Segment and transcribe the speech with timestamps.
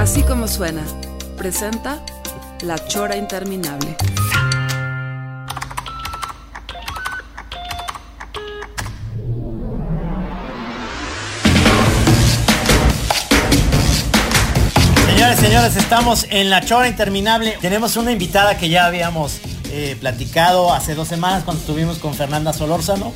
[0.00, 0.82] Así como suena,
[1.36, 2.02] presenta
[2.62, 3.98] La Chora Interminable.
[15.04, 17.58] Señores, señores, estamos en la chora interminable.
[17.60, 22.54] Tenemos una invitada que ya habíamos eh, platicado hace dos semanas cuando estuvimos con Fernanda
[22.54, 23.12] Solórzano.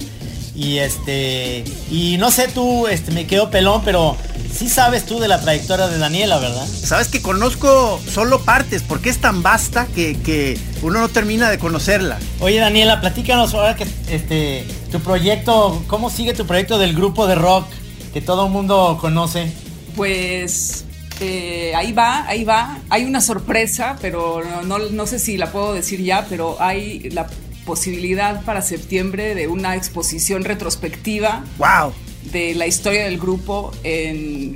[0.55, 1.65] Y este.
[1.91, 4.17] Y no sé tú, este, me quedo pelón, pero
[4.53, 6.67] sí sabes tú de la trayectoria de Daniela, ¿verdad?
[6.67, 11.59] Sabes que conozco solo partes, porque es tan vasta que, que uno no termina de
[11.59, 12.19] conocerla.
[12.41, 14.65] Oye, Daniela, platícanos ahora que este.
[14.93, 17.67] Tu proyecto, ¿cómo sigue tu proyecto del grupo de rock
[18.13, 19.53] que todo el mundo conoce?
[19.97, 20.85] Pues
[21.21, 22.79] eh, ahí va, ahí va.
[22.91, 27.11] Hay una sorpresa, pero no, no, no sé si la puedo decir ya, pero hay
[27.11, 27.27] la
[27.65, 31.93] posibilidad para septiembre de una exposición retrospectiva ¡Wow!
[32.33, 34.55] de la historia del grupo en,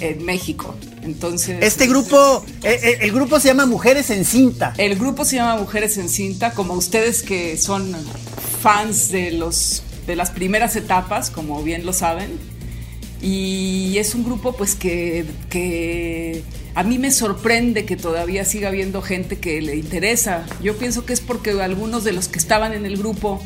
[0.00, 0.74] en México.
[1.02, 1.58] Entonces.
[1.62, 4.72] Este grupo, eh, eh, el grupo se llama Mujeres en Cinta.
[4.78, 7.94] El grupo se llama Mujeres en Cinta, como ustedes que son
[8.62, 12.38] fans de los de las primeras etapas, como bien lo saben.
[13.26, 15.24] Y es un grupo pues que,
[16.74, 20.44] a mí me sorprende que todavía siga habiendo gente que le interesa.
[20.62, 23.42] Yo pienso que es porque algunos de los que estaban en el grupo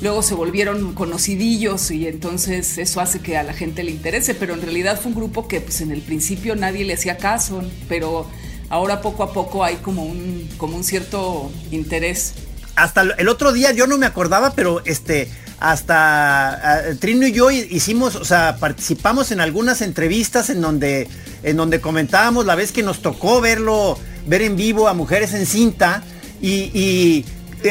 [0.00, 4.54] luego se volvieron conocidillos y entonces eso hace que a la gente le interese, pero
[4.54, 8.26] en realidad fue un grupo que pues en el principio nadie le hacía caso, pero
[8.70, 12.32] ahora poco a poco hay como un, como un cierto interés.
[12.74, 15.28] Hasta el otro día yo no me acordaba, pero este,
[15.60, 21.06] hasta uh, Trino y yo hicimos, o sea, participamos en algunas entrevistas en donde,
[21.42, 25.44] en donde comentábamos la vez que nos tocó verlo, ver en vivo a mujeres en
[25.44, 26.02] cinta
[26.40, 27.26] y, y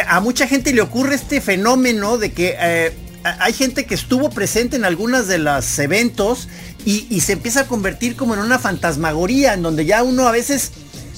[0.07, 4.75] a mucha gente le ocurre este fenómeno de que eh, hay gente que estuvo presente
[4.75, 6.47] en algunos de los eventos
[6.85, 10.31] y, y, se empieza a convertir como en una fantasmagoría en donde ya uno a
[10.31, 10.71] veces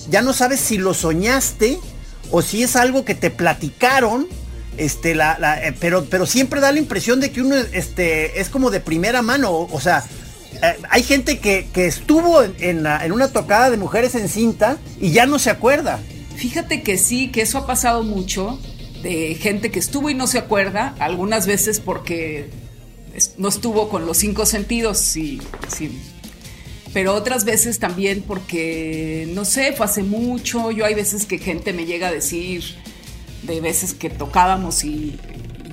[0.10, 1.78] ya no sabes si lo soñaste
[2.32, 4.28] o si es algo que te platicaron
[4.78, 8.50] este, la, la, eh, pero, pero siempre da la impresión de que uno este, es
[8.50, 9.52] como de primera mano.
[9.52, 10.04] O, sea,
[10.62, 14.78] eh, hay gente que, que estuvo en, en, en, una tocada de mujeres en cinta
[15.00, 16.00] y ya no se acuerda.
[16.36, 18.60] Fíjate que sí, que eso ha pasado mucho,
[19.04, 22.50] de gente que estuvo y no se acuerda, algunas veces porque
[23.38, 26.00] no estuvo con los cinco sentidos, sí, sí.
[26.94, 31.74] Pero otras veces también porque, no sé, fue hace mucho, yo hay veces que gente
[31.74, 32.64] me llega a decir,
[33.44, 35.20] de veces que tocábamos y,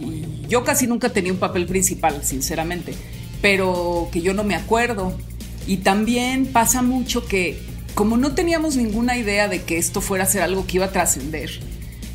[0.01, 2.95] y, yo casi nunca tenía un papel principal, sinceramente,
[3.43, 5.15] pero que yo no me acuerdo.
[5.67, 7.59] Y también pasa mucho que
[7.95, 10.93] como no teníamos ninguna idea de que esto fuera a ser algo que iba a
[10.93, 11.51] trascender,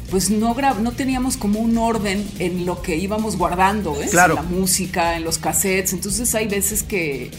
[0.09, 4.12] pues no, no teníamos como un orden en lo que íbamos guardando, ¿ves?
[4.12, 4.38] Claro.
[4.38, 5.91] En la música, en los cassettes.
[5.91, 7.31] Entonces hay veces que,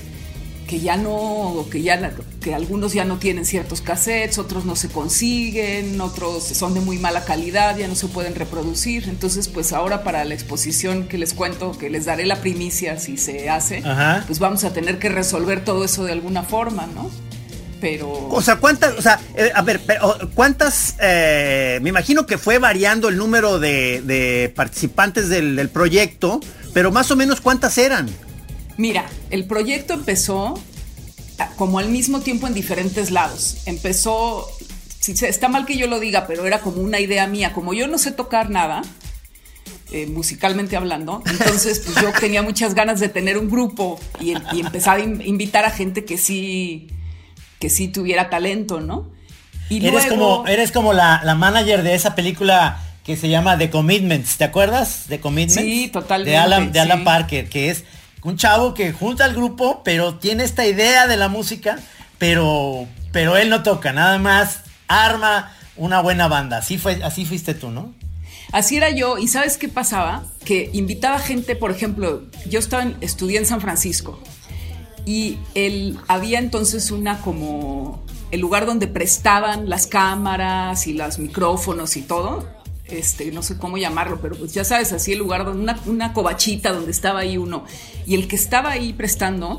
[0.67, 4.89] que ya no, que ya que algunos ya no tienen ciertos cassettes, otros no se
[4.89, 9.09] consiguen, otros son de muy mala calidad, ya no se pueden reproducir.
[9.09, 13.17] Entonces, pues ahora para la exposición que les cuento, que les daré la primicia si
[13.17, 14.25] se hace, Ajá.
[14.27, 17.11] pues vamos a tener que resolver todo eso de alguna forma, ¿no?
[17.81, 18.11] Pero...
[18.31, 22.59] O sea, ¿cuántas, o sea, eh, a ver, pero, cuántas, eh, me imagino que fue
[22.59, 26.41] variando el número de, de participantes del, del proyecto,
[26.73, 28.09] pero más o menos cuántas eran?
[28.77, 30.59] Mira, el proyecto empezó
[31.57, 33.59] como al mismo tiempo en diferentes lados.
[33.67, 34.47] Empezó,
[35.01, 37.53] si está mal que yo lo diga, pero era como una idea mía.
[37.53, 38.83] Como yo no sé tocar nada,
[39.93, 44.61] eh, musicalmente hablando, entonces pues yo tenía muchas ganas de tener un grupo y, y
[44.61, 46.89] empezar a in, invitar a gente que sí,
[47.59, 49.13] que sí tuviera talento, ¿no?
[49.71, 53.57] Y eres, luego, como, eres como la, la manager de esa película que se llama
[53.57, 55.05] The Commitments, ¿te acuerdas?
[55.09, 55.55] The Commitments.
[55.55, 56.31] Sí, totalmente.
[56.31, 57.05] De Alan, de Alan sí.
[57.05, 57.85] Parker, que es
[58.25, 61.79] un chavo que junta al grupo, pero tiene esta idea de la música,
[62.19, 66.59] pero, pero él no toca, nada más arma una buena banda.
[66.59, 67.95] Así, fue, así fuiste tú, ¿no?
[68.53, 70.25] Así era yo, y ¿sabes qué pasaba?
[70.45, 74.21] Que invitaba gente, por ejemplo, yo estaba en, estudié en San Francisco,
[75.07, 81.97] y él, había entonces una como el lugar donde prestaban las cámaras y los micrófonos
[81.97, 82.49] y todo,
[82.87, 86.13] este, no sé cómo llamarlo, pero pues ya sabes, así el lugar donde una, una
[86.13, 87.65] covachita donde estaba ahí uno.
[88.07, 89.59] Y el que estaba ahí prestando,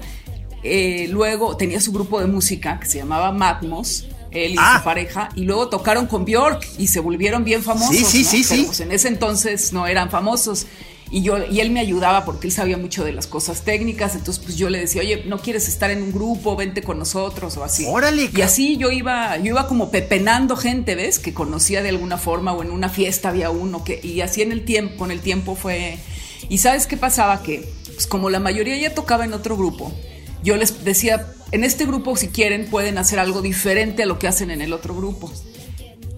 [0.64, 4.78] eh, luego tenía su grupo de música que se llamaba Matmos, él y Ah.
[4.80, 7.96] su pareja, y luego tocaron con Bjork y se volvieron bien famosos.
[7.96, 8.30] Sí, sí, ¿no?
[8.30, 8.66] sí, Pero, sí.
[8.68, 10.68] pues, en ese entonces no eran famosos.
[11.12, 14.44] Y, yo, y él me ayudaba porque él sabía mucho de las cosas técnicas, entonces
[14.44, 16.56] pues yo le decía, oye, ¿no quieres estar en un grupo?
[16.56, 17.86] Vente con nosotros o así.
[17.88, 21.20] Órale, Y así yo iba, yo iba como pepenando gente, ¿ves?
[21.20, 24.52] Que conocía de alguna forma o en una fiesta había uno que, y así en
[24.52, 25.98] el tiempo, con el tiempo fue.
[26.50, 29.94] Y sabes qué pasaba que, pues como la mayoría ya tocaba en otro grupo,
[30.44, 34.28] yo les decía, en este grupo si quieren pueden hacer algo diferente a lo que
[34.28, 35.32] hacen en el otro grupo.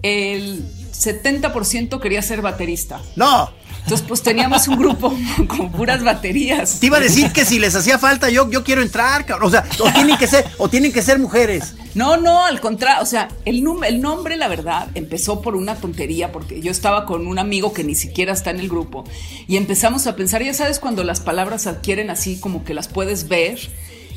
[0.02, 3.00] El 70% quería ser baterista.
[3.16, 3.50] No,
[3.88, 5.16] Entonces pues teníamos un grupo
[5.48, 6.78] con puras baterías.
[6.78, 9.48] te iba a decir que si les hacía falta, yo, yo quiero entrar, cabrón.
[9.48, 11.74] O sea, o tienen que ser, o tienen que ser mujeres.
[11.94, 16.32] No, no, al contrario, o sea, el, el nombre, la verdad, empezó por una tontería,
[16.32, 19.04] porque yo estaba con un amigo que ni siquiera está en el grupo,
[19.46, 23.26] y empezamos a pensar, ya sabes, cuando las palabras adquieren así como que las puedes
[23.26, 23.58] ver,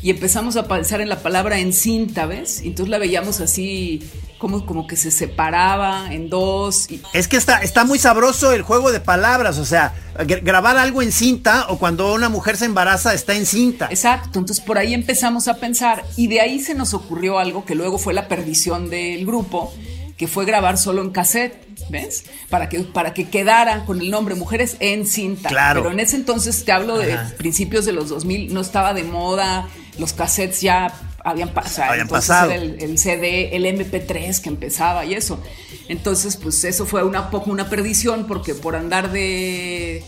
[0.04, 2.62] y empezamos a pensar en la palabra encinta, ¿ves?
[2.62, 4.04] Y entonces la veíamos así,
[4.42, 8.64] como, como que se separaba en dos, y, Es que está, está muy sabroso el
[8.64, 12.66] juego de palabras, o sea, gra- grabar algo en cinta o cuando una mujer se
[12.66, 13.88] embaraza está en cinta.
[13.90, 17.76] Exacto, entonces por ahí empezamos a pensar y de ahí se nos ocurrió algo que
[17.76, 19.72] luego fue la perdición del grupo,
[20.18, 22.26] que fue grabar solo en cassette, ¿ves?
[22.50, 25.50] Para que, para que quedara con el nombre Mujeres en cinta.
[25.50, 25.82] Claro.
[25.82, 27.32] Pero en ese entonces, te hablo de Ajá.
[27.38, 29.68] principios de los 2000, no estaba de moda,
[29.98, 32.52] los cassettes ya habían, pa- o sea, Habían entonces pasado.
[32.52, 35.40] era el, el CD, el MP3 que empezaba y eso.
[35.88, 40.04] Entonces, pues eso fue una poco una perdición porque por andar de,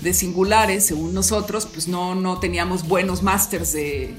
[0.00, 4.14] de singulares, según nosotros, pues no, no teníamos buenos masters de,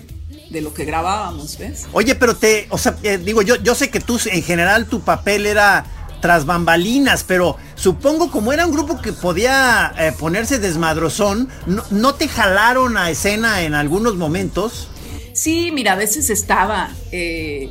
[0.49, 1.87] de lo que grabábamos, ¿ves?
[1.93, 5.01] Oye, pero te, o sea, eh, digo, yo, yo sé que tú en general tu
[5.01, 5.85] papel era
[6.21, 12.15] tras bambalinas, pero supongo como era un grupo que podía eh, ponerse desmadrozón, no, ¿no
[12.15, 14.89] te jalaron a escena en algunos momentos?
[15.39, 16.89] Sí, mira, a veces estaba.
[17.13, 17.69] eh,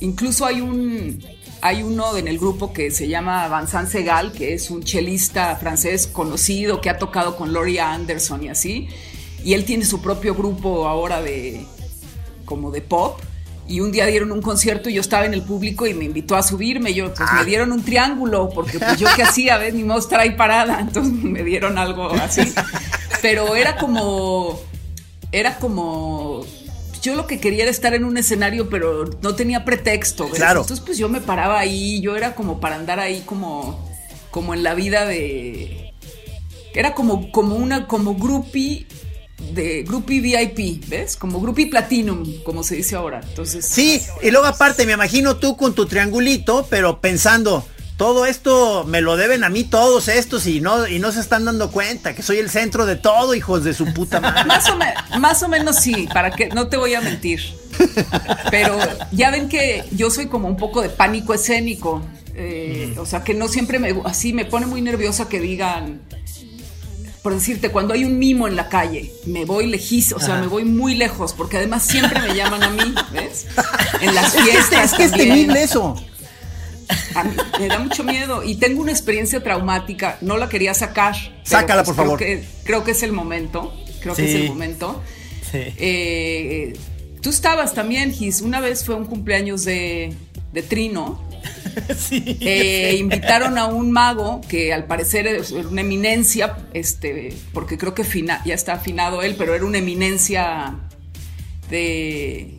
[0.00, 1.24] incluso hay un.
[1.62, 6.06] Hay uno en el grupo que se llama Vincent Segal, que es un chelista francés
[6.06, 8.88] conocido que ha tocado con Laurie Anderson y así.
[9.42, 11.64] Y él tiene su propio grupo ahora de.
[12.44, 13.18] como de pop.
[13.66, 16.36] Y un día dieron un concierto y yo estaba en el público y me invitó
[16.36, 16.92] a subirme.
[16.92, 19.72] Yo, pues me dieron un triángulo, porque pues yo qué hacía, ¿ves?
[19.72, 20.78] Ni modo estar ahí parada.
[20.86, 22.52] Entonces me dieron algo así.
[23.22, 24.60] Pero era como.
[25.32, 26.44] Era como.
[27.00, 30.24] Yo lo que quería era estar en un escenario, pero no tenía pretexto.
[30.28, 30.36] ¿ves?
[30.36, 30.62] Claro.
[30.62, 32.00] Entonces, pues yo me paraba ahí.
[32.00, 33.88] Yo era como para andar ahí como.
[34.30, 35.92] como en la vida de.
[36.74, 37.86] Era como, como una.
[37.86, 38.86] como groupie
[39.52, 41.16] de groupie VIP, ¿ves?
[41.16, 43.20] Como groupie platinum, como se dice ahora.
[43.26, 47.64] Entonces, Sí, y luego aparte me imagino tú con tu triangulito, pero pensando,
[47.98, 51.44] todo esto me lo deben a mí todos estos y no, y no se están
[51.44, 54.44] dando cuenta que soy el centro de todo, hijos de su puta madre.
[54.46, 57.40] Más o, me- más o menos sí, para que no te voy a mentir.
[58.50, 58.78] Pero
[59.12, 62.00] ya ven que yo soy como un poco de pánico escénico.
[62.34, 66.00] eh, O sea, que no siempre me así me pone muy nerviosa que digan.
[67.22, 70.46] Por decirte, cuando hay un mimo en la calle, me voy lejísimo, o sea, me
[70.46, 73.46] voy muy lejos, porque además siempre me llaman a mí, ¿ves?
[74.00, 74.92] En las Es que, es, fiestas.
[74.92, 75.96] es que es temible eso.
[77.14, 81.14] A mí me da mucho miedo y tengo una experiencia traumática, no la quería sacar.
[81.14, 82.18] pero, pues, Sácala, por creo favor.
[82.18, 85.02] que- creo que es el momento, creo que es el momento.
[85.50, 85.58] Sí.
[85.78, 86.72] Eh,
[87.20, 90.12] tú estabas también, Gis, una vez fue un cumpleaños de,
[90.52, 91.26] de Trino.
[91.96, 97.94] Sí, Eh, invitaron a un mago que al parecer es una eminencia, este, porque creo
[97.94, 100.74] que fina- ya está afinado él, pero era una eminencia
[101.70, 102.56] de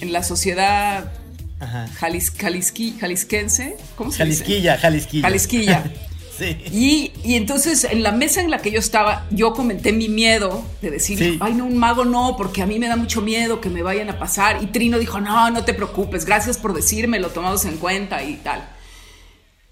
[0.00, 1.12] en la sociedad
[1.60, 1.88] Ajá.
[1.94, 4.44] jalis, jalisqui- jalisquense, ¿cómo se dice?
[4.44, 5.22] Jalisquilla, Jalisquilla.
[5.28, 5.84] Jalisquilla.
[6.36, 6.54] Sí.
[6.70, 10.62] Y, y entonces en la mesa en la que yo estaba, yo comenté mi miedo
[10.82, 11.38] de decir, Sí.
[11.40, 14.10] ay no, un mago no, porque a mí me da mucho miedo que me vayan
[14.10, 14.62] a pasar.
[14.62, 18.34] Y Trino dijo, no, no te preocupes, gracias por decirme, lo tomamos en cuenta y
[18.34, 18.68] tal.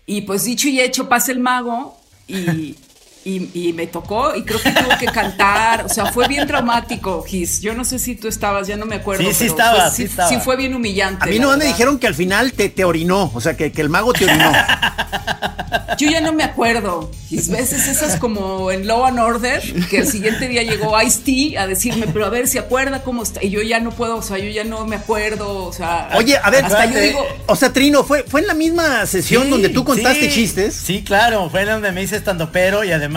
[0.07, 2.76] Y pues dicho y hecho, pasa el mago y,
[3.25, 5.85] y, y me tocó y creo que tuve que cantar.
[5.85, 7.61] O sea, fue bien traumático, Gis.
[7.61, 9.23] Yo no sé si tú estabas, ya no me acuerdo.
[9.25, 10.28] Sí, sí pero estaba, fue- sí sí, estaba.
[10.28, 11.25] sí fue bien humillante.
[11.25, 13.81] A mí no me dijeron que al final te, te orinó, o sea, que, que
[13.81, 14.52] el mago te orinó.
[15.99, 17.11] Yo ya no me acuerdo.
[17.31, 21.66] Y veces esas como en Law and Order, que el siguiente día llegó Ice-T a
[21.66, 23.43] decirme, pero a ver si acuerda cómo está.
[23.45, 26.11] Y yo ya no puedo, o sea, yo ya no me acuerdo, o sea.
[26.14, 29.45] Oye, a ver, hasta yo digo, o sea, Trino, ¿fue, ¿fue en la misma sesión
[29.45, 30.75] Sí, donde tú contaste sí, chistes?
[30.75, 33.13] Sí, claro, fue donde me hice estando pero y además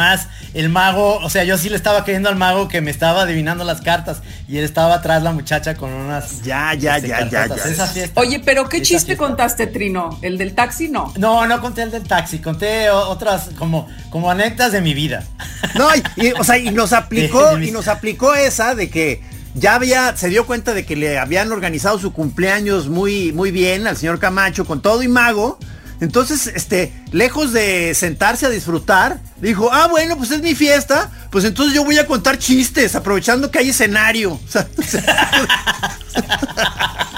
[0.53, 3.63] el mago, o sea, yo sí le estaba creyendo al mago que me estaba adivinando
[3.63, 7.47] las cartas y él estaba atrás la muchacha con unas Ya, ya, este, ya, ya,
[7.47, 7.55] ya.
[7.55, 8.19] Esa fiesta.
[8.19, 9.23] oye, pero ¿qué chiste fiesta.
[9.25, 10.17] contaste, Trino?
[10.21, 10.89] ¿El del taxi?
[10.89, 11.13] No.
[11.17, 15.23] No, no conté el del taxi, conté otras como, como anécdotas de mi vida.
[15.75, 19.21] No, y, o sea, y nos aplicó, y nos aplicó esa de que
[19.55, 23.87] ya había, se dio cuenta de que le habían organizado su cumpleaños muy, muy bien
[23.87, 25.57] al señor Camacho con todo y mago.
[25.99, 31.45] Entonces, este, lejos de sentarse a disfrutar, dijo, ah, bueno, pues es mi fiesta, pues
[31.45, 34.39] entonces yo voy a contar chistes, aprovechando que hay escenario.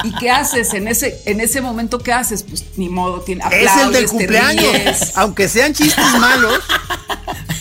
[0.03, 1.99] ¿Y qué haces en ese, en ese momento?
[1.99, 2.43] ¿Qué haces?
[2.43, 5.11] Pues ni modo, tiene Es el del cumpleaños.
[5.15, 6.59] Aunque sean chistes malos.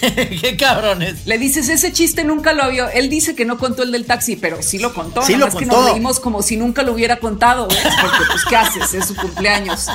[0.41, 1.27] Qué cabrones.
[1.27, 2.89] Le dices, ese chiste nunca lo había.
[2.89, 5.23] Él dice que no contó el del taxi, pero sí lo contó.
[5.23, 5.59] Sí lo contó.
[5.59, 8.95] que nos reímos como si nunca lo hubiera contado, Porque, pues, ¿qué haces?
[8.95, 9.89] Es su cumpleaños.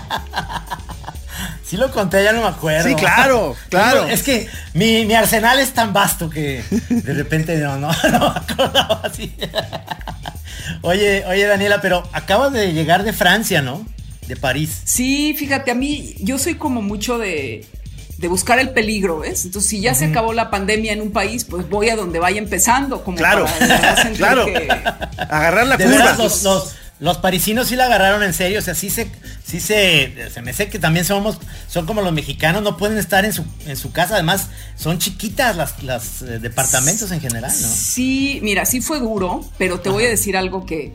[1.73, 2.87] Sí lo conté, ya no me acuerdo.
[2.87, 4.05] Sí, claro, claro.
[4.05, 9.01] Es que mi, arsenal es tan vasto que de repente no, no, no me acordaba
[9.03, 9.33] así.
[10.83, 13.87] Oye, oye Daniela, pero acabas de llegar de Francia, ¿no?
[14.27, 14.81] De París.
[14.83, 17.65] Sí, fíjate, a mí yo soy como mucho de,
[18.17, 19.45] de buscar el peligro, ¿ves?
[19.45, 22.37] Entonces, si ya se acabó la pandemia en un país, pues voy a donde vaya
[22.37, 24.45] empezando, como claro, para claro.
[24.45, 24.67] Que...
[25.17, 26.15] Agarrar la curva.
[26.17, 29.11] Los, los, los, parisinos sí la agarraron en serio, o sea, sí se,
[29.45, 33.25] sí se, se me sé que también somos, son como los mexicanos, no pueden estar
[33.25, 37.67] en su, en su casa, además son chiquitas las, las eh, departamentos en general, ¿no?
[37.67, 40.93] Sí, mira, sí fue duro, pero te voy a decir algo que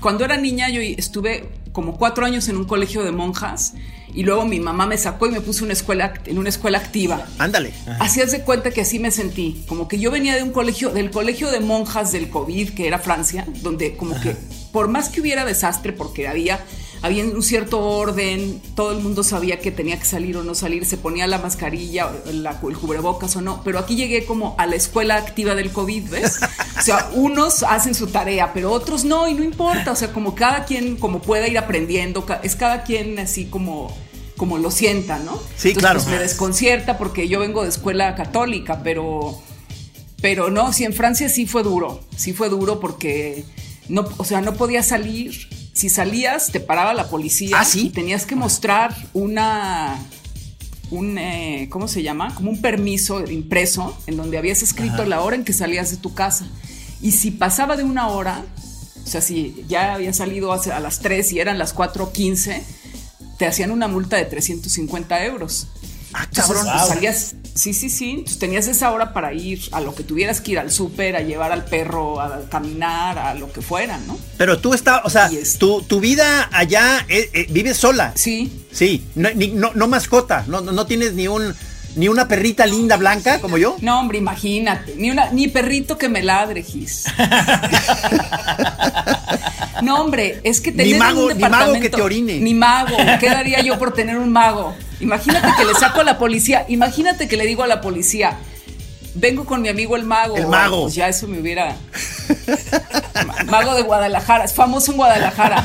[0.00, 3.74] cuando era niña yo estuve como cuatro años en un colegio de monjas
[4.14, 7.26] y luego mi mamá me sacó y me puso una escuela, en una escuela activa.
[7.38, 7.72] Ándale.
[7.98, 11.10] Así de cuenta que así me sentí, como que yo venía de un colegio, del
[11.10, 14.36] colegio de monjas del COVID, que era Francia, donde como que
[14.72, 16.60] por más que hubiera desastre, porque había
[17.02, 20.84] había un cierto orden, todo el mundo sabía que tenía que salir o no salir,
[20.86, 24.76] se ponía la mascarilla, la, el cubrebocas o no, pero aquí llegué como a la
[24.76, 26.38] escuela activa del COVID, ¿ves?
[26.78, 30.34] O sea, unos hacen su tarea, pero otros no, y no importa, o sea, como
[30.34, 33.94] cada quien como pueda ir aprendiendo, es cada quien así como
[34.36, 35.36] como lo sienta, ¿no?
[35.56, 36.00] Sí, Entonces, claro.
[36.00, 39.40] Pues me desconcierta porque yo vengo de escuela católica, pero
[40.20, 43.44] pero no, sí en Francia sí fue duro, sí fue duro porque
[43.88, 47.86] no, o sea, no podía salir si salías, te paraba la policía ¿Ah, sí?
[47.86, 49.98] y tenías que mostrar una.
[50.90, 52.34] Un, eh, ¿Cómo se llama?
[52.34, 55.06] Como un permiso impreso en donde habías escrito Ajá.
[55.06, 56.46] la hora en que salías de tu casa.
[57.00, 58.44] Y si pasaba de una hora,
[59.02, 62.60] o sea, si ya había salido a las 3 y eran las 4.15,
[63.38, 65.66] te hacían una multa de 350 euros.
[66.14, 66.66] Ah, cabrón.
[66.66, 68.10] salías, sí, sí, sí.
[68.10, 71.20] Entonces tenías esa hora para ir a lo que tuvieras que ir al súper, a
[71.20, 74.18] llevar al perro, a caminar, a lo que fuera, ¿no?
[74.36, 78.12] Pero tú estás, o sea, es- tu, tu vida allá, eh, eh, vives sola.
[78.14, 81.54] Sí, Sí, no, ni- no, no mascota, no, no no tienes ni un
[81.94, 83.76] ni una perrita linda blanca como yo.
[83.82, 84.94] No, hombre, imagínate.
[84.96, 87.04] Ni, una, ni perrito que me ladre, Gis.
[89.82, 92.38] No, hombre, es que tener mago- un ni mago que te orine.
[92.38, 92.96] Ni mago.
[93.18, 94.74] ¿Qué daría yo por tener un mago?
[95.02, 96.64] Imagínate que le saco a la policía.
[96.68, 98.38] Imagínate que le digo a la policía,
[99.14, 100.36] vengo con mi amigo el mago.
[100.36, 100.82] El Ay, mago.
[100.82, 101.76] Pues ya eso me hubiera...
[103.26, 104.44] Ma- Mago de Guadalajara.
[104.44, 105.62] Es famoso en Guadalajara.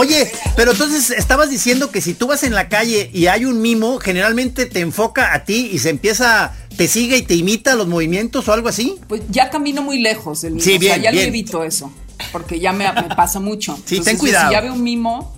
[0.00, 3.60] Oye, pero entonces estabas diciendo que si tú vas en la calle y hay un
[3.60, 7.86] mimo, generalmente te enfoca a ti y se empieza, te sigue y te imita los
[7.86, 8.96] movimientos o algo así.
[9.08, 10.64] Pues ya camino muy lejos del mimo.
[10.64, 11.24] Sí, o sea, ya bien.
[11.24, 11.92] lo evito eso.
[12.32, 13.78] Porque ya me, me pasa mucho.
[13.84, 14.48] Sí, ten cuidado.
[14.48, 15.34] Si ya veo un mimo.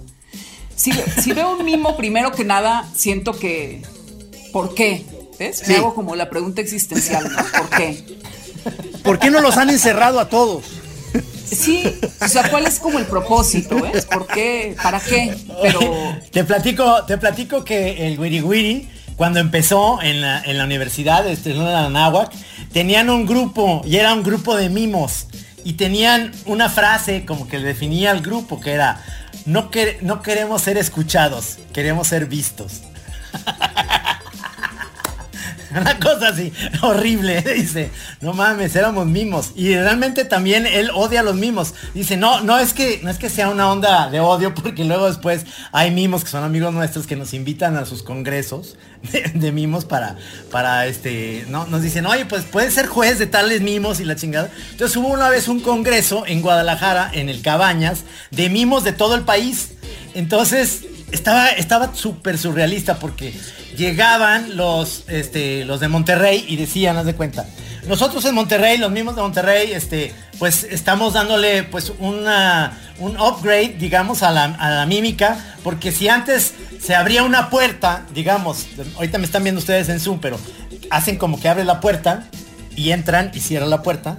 [0.75, 0.93] Si,
[1.23, 3.83] si veo un mimo, primero que nada, siento que.
[4.53, 5.05] ¿Por qué?
[5.39, 5.59] ¿Ves?
[5.59, 5.73] Sí.
[5.73, 7.37] Me hago como la pregunta existencial, ¿no?
[7.37, 8.05] ¿Por qué?
[9.03, 10.65] ¿Por qué no los han encerrado a todos?
[11.55, 11.85] Sí,
[12.21, 13.77] o sea, ¿cuál es como el propósito?
[13.81, 14.07] ¿Ves?
[14.07, 14.75] ¿Por qué?
[14.83, 15.37] ¿Para qué?
[15.63, 15.81] Pero.
[16.33, 21.63] Te platico, te platico que el Wiri Wiri, cuando empezó en la, universidad, este, en
[21.65, 22.33] la Anáhuac,
[22.73, 25.27] tenían un grupo, y era un grupo de mimos,
[25.65, 29.03] y tenían una frase como que definía al grupo, que era,
[29.45, 32.81] no, quer- no queremos ser escuchados, queremos ser vistos.
[35.81, 36.53] Una cosa así,
[36.83, 39.53] horrible, dice, no mames, éramos mimos.
[39.55, 41.75] Y realmente también él odia a los mimos.
[41.95, 45.07] Dice, no, no es que, no es que sea una onda de odio, porque luego
[45.07, 48.77] después hay mimos que son amigos nuestros que nos invitan a sus congresos
[49.35, 50.17] de, mimos para,
[50.51, 54.17] para este, no, nos dicen, oye, pues puedes ser juez de tales mimos y la
[54.17, 54.51] chingada.
[54.71, 59.15] Entonces hubo una vez un congreso en Guadalajara, en el Cabañas, de mimos de todo
[59.15, 59.73] el país.
[60.15, 63.33] Entonces, estaba estaba súper surrealista porque
[63.77, 67.47] llegaban los este los de Monterrey y decían, haz de cuenta,
[67.87, 73.77] nosotros en Monterrey, los mismos de Monterrey, este pues estamos dándole pues una, un upgrade,
[73.79, 78.67] digamos, a la, a la mímica, porque si antes se abría una puerta, digamos,
[78.97, 80.39] ahorita me están viendo ustedes en Zoom, pero
[80.91, 82.29] hacen como que abre la puerta
[82.75, 84.19] y entran y cierran la puerta.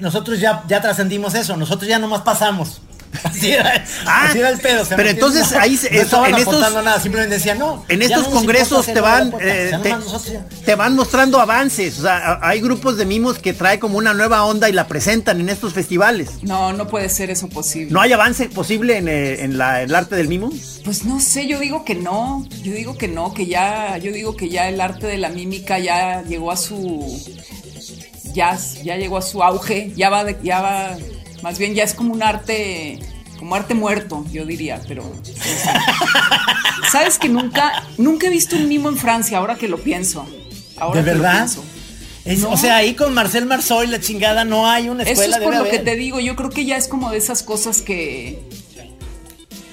[0.00, 2.80] Nosotros ya, ya trascendimos eso, nosotros ya nomás pasamos.
[3.24, 4.84] Así era, Ah, así era el pedo.
[4.88, 7.84] pero ¿me entonces ahí se- no eso- estaban en estos- nada, simplemente decían no.
[7.88, 10.34] En estos no congresos te van, puerta, eh, te, nosotros
[10.78, 11.98] van mostrando avances.
[11.98, 15.40] O sea, hay grupos de mimos que trae como una nueva onda y la presentan
[15.40, 16.30] en estos festivales.
[16.42, 17.90] No, no puede ser eso posible.
[17.90, 20.50] ¿No hay avance posible en, eh, en la- en el arte del mimo?
[20.84, 24.36] Pues no sé, yo digo que no, yo digo que no, que ya, yo digo
[24.36, 27.06] que ya el arte de la mímica ya llegó a su,
[28.34, 30.96] ya, ya llegó a su auge, ya va, de- ya va,
[31.42, 32.98] más bien ya es como un arte,
[33.38, 35.02] como arte muerto, yo diría, pero,
[36.90, 40.26] sabes que nunca, nunca he visto un mimo en Francia, ahora que lo pienso,
[40.76, 41.36] ahora ¿De que lo verdad?
[41.38, 41.64] pienso.
[42.24, 42.50] Es- No.
[42.50, 45.36] O sea, ahí con Marcel Marceau y la chingada no hay una Eso escuela.
[45.38, 46.20] es por lo que te digo.
[46.20, 48.38] Yo creo que ya es como de esas cosas que.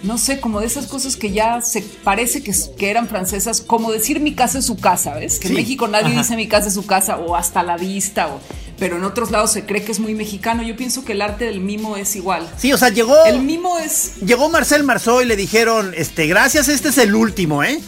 [0.03, 3.91] No sé, como de esas cosas que ya se parece que, que eran francesas, como
[3.91, 5.39] decir mi casa es su casa, ¿ves?
[5.39, 6.19] Que en México nadie ajá.
[6.21, 8.39] dice mi casa es su casa o hasta la vista, o,
[8.79, 10.63] pero en otros lados se cree que es muy mexicano.
[10.63, 12.47] Yo pienso que el arte del mimo es igual.
[12.57, 14.15] Sí, o sea, llegó, El mimo es.
[14.17, 17.79] llegó Marcel Marceau y le dijeron, este, gracias, este es el último, ¿eh?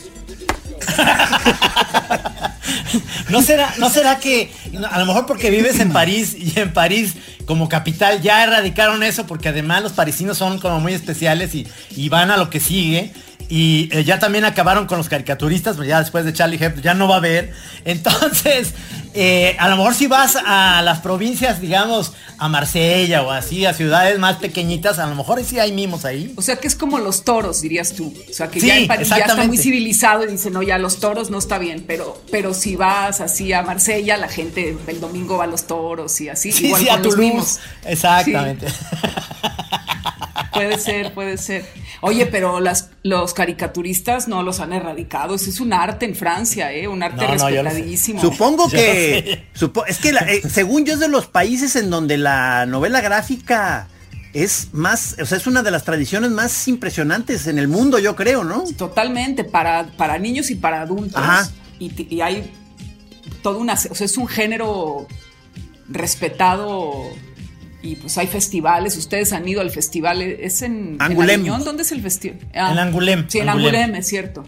[3.29, 4.51] ¿No será, ¿No será que
[4.89, 7.13] a lo mejor porque vives en París y en París
[7.46, 12.10] como capital ya erradicaron eso porque además los parisinos son como muy especiales y, y
[12.10, 13.13] van a lo que sigue
[13.50, 16.94] y eh, ya también acabaron con los caricaturistas, pero ya después de Charlie Hebdo ya
[16.94, 17.51] no va a haber.
[17.84, 18.75] Entonces,
[19.15, 23.74] eh, a lo mejor si vas a las provincias, digamos, a Marsella o así, a
[23.74, 26.32] ciudades más pequeñitas, a lo mejor sí hay mimos ahí.
[26.38, 28.13] O sea, que es como los toros, dirías tú.
[28.29, 30.77] O sea, que Sí, ya en París ya está muy civilizado y dice, no, ya
[30.77, 31.86] los toros no está bien.
[31.88, 36.22] Pero, pero si vas así a Marsella, la gente el domingo va a los toros
[36.22, 36.51] y así.
[36.51, 37.60] Sí, igual sí, con a los mimos.
[37.84, 38.68] Exactamente.
[40.53, 41.65] Puede ser, puede ser.
[42.01, 45.36] Oye, pero las, los caricaturistas no los han erradicado.
[45.36, 46.88] Es un arte en Francia, ¿eh?
[46.88, 48.20] Un arte No, no, respetadísimo.
[48.22, 52.18] Supongo que, supo- es que la- eh, según yo es de los países en donde
[52.18, 53.88] la novela gráfica
[54.34, 58.16] es más, o sea, es una de las tradiciones más impresionantes en el mundo, yo
[58.16, 58.64] creo, ¿no?
[58.77, 61.16] Totalmente, para, para niños y para adultos.
[61.22, 61.50] Ajá.
[61.79, 62.51] Y, y hay
[63.42, 65.07] toda una, o sea, es un género
[65.88, 67.03] respetado
[67.81, 68.98] y pues hay festivales.
[68.98, 71.42] Ustedes han ido al festival, es en en Angulem.
[71.42, 71.63] Aviñón?
[71.63, 72.39] ¿Dónde es el festival?
[72.53, 73.75] En Angulem, Sí, en Angulem.
[73.75, 74.46] Angulem, es cierto.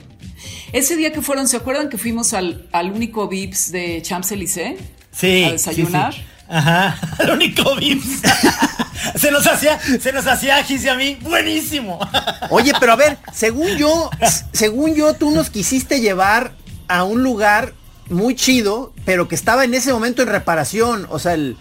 [0.74, 4.78] Ese día que fueron, ¿se acuerdan que fuimos al, al único Vips de Champs-Élysées?
[5.12, 5.44] Sí.
[5.44, 6.13] A desayunar.
[6.13, 6.26] sí, sí.
[6.50, 6.98] Ajá.
[7.20, 8.22] El único Vips.
[9.15, 11.17] se nos hacía, se nos hacía a Gis y a mí.
[11.22, 12.00] Buenísimo.
[12.50, 14.10] Oye, pero a ver, según yo,
[14.52, 16.54] según yo, tú nos quisiste llevar
[16.88, 17.74] a un lugar
[18.10, 21.08] muy chido, pero que estaba en ese momento en reparación.
[21.10, 21.58] O sea, el.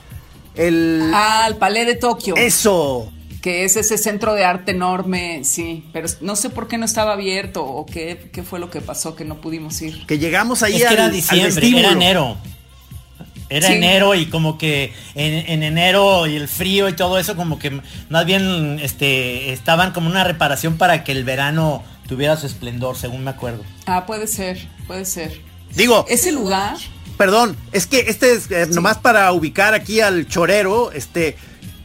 [0.55, 2.35] El Ah, al Palais de Tokio.
[2.37, 3.13] eso.
[3.43, 7.15] que es ese centro de arte enorme, sí, pero no sé por qué no estaba
[7.15, 10.05] abierto o qué, qué fue lo que pasó que no pudimos ir.
[10.07, 12.37] Que llegamos ahí es que era diciembre, era enero.
[13.49, 13.73] Era Sí.
[13.73, 17.81] enero y como que en, en enero y el frío y todo eso como que
[18.11, 23.25] más bien este estaban como una reparación para que el verano tuviera su esplendor, según
[23.25, 23.65] me acuerdo.
[23.87, 25.41] Ah, puede ser, puede ser.
[25.75, 26.77] Digo, Ese lugar,
[27.21, 31.37] perdón, es que este es eh, nomás para ubicar aquí al chorero, este,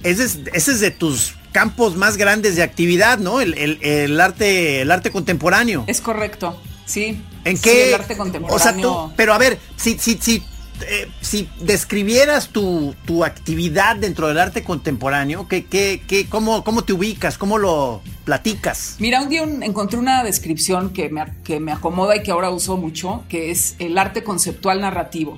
[0.02, 3.42] ese es, ese es de tus campos más grandes de actividad, ¿no?
[3.42, 5.84] El, el- el arte, el arte contemporáneo.
[5.88, 7.22] es correcto, sí.
[7.44, 7.90] ¿En Sí, qué?
[7.90, 8.56] el arte contemporáneo.
[8.56, 10.42] O sea, tú, pero a ver, si, si, si,
[10.88, 16.84] eh, si describieras tu, tu actividad dentro del arte contemporáneo, ¿qué, qué, qué, cómo, ¿cómo
[16.84, 17.38] te ubicas?
[17.38, 18.96] ¿Cómo lo platicas?
[19.00, 22.50] Mira, un día un- encontré una descripción que me, que me acomoda y que ahora
[22.50, 25.36] uso mucho, que es el arte conceptual narrativo.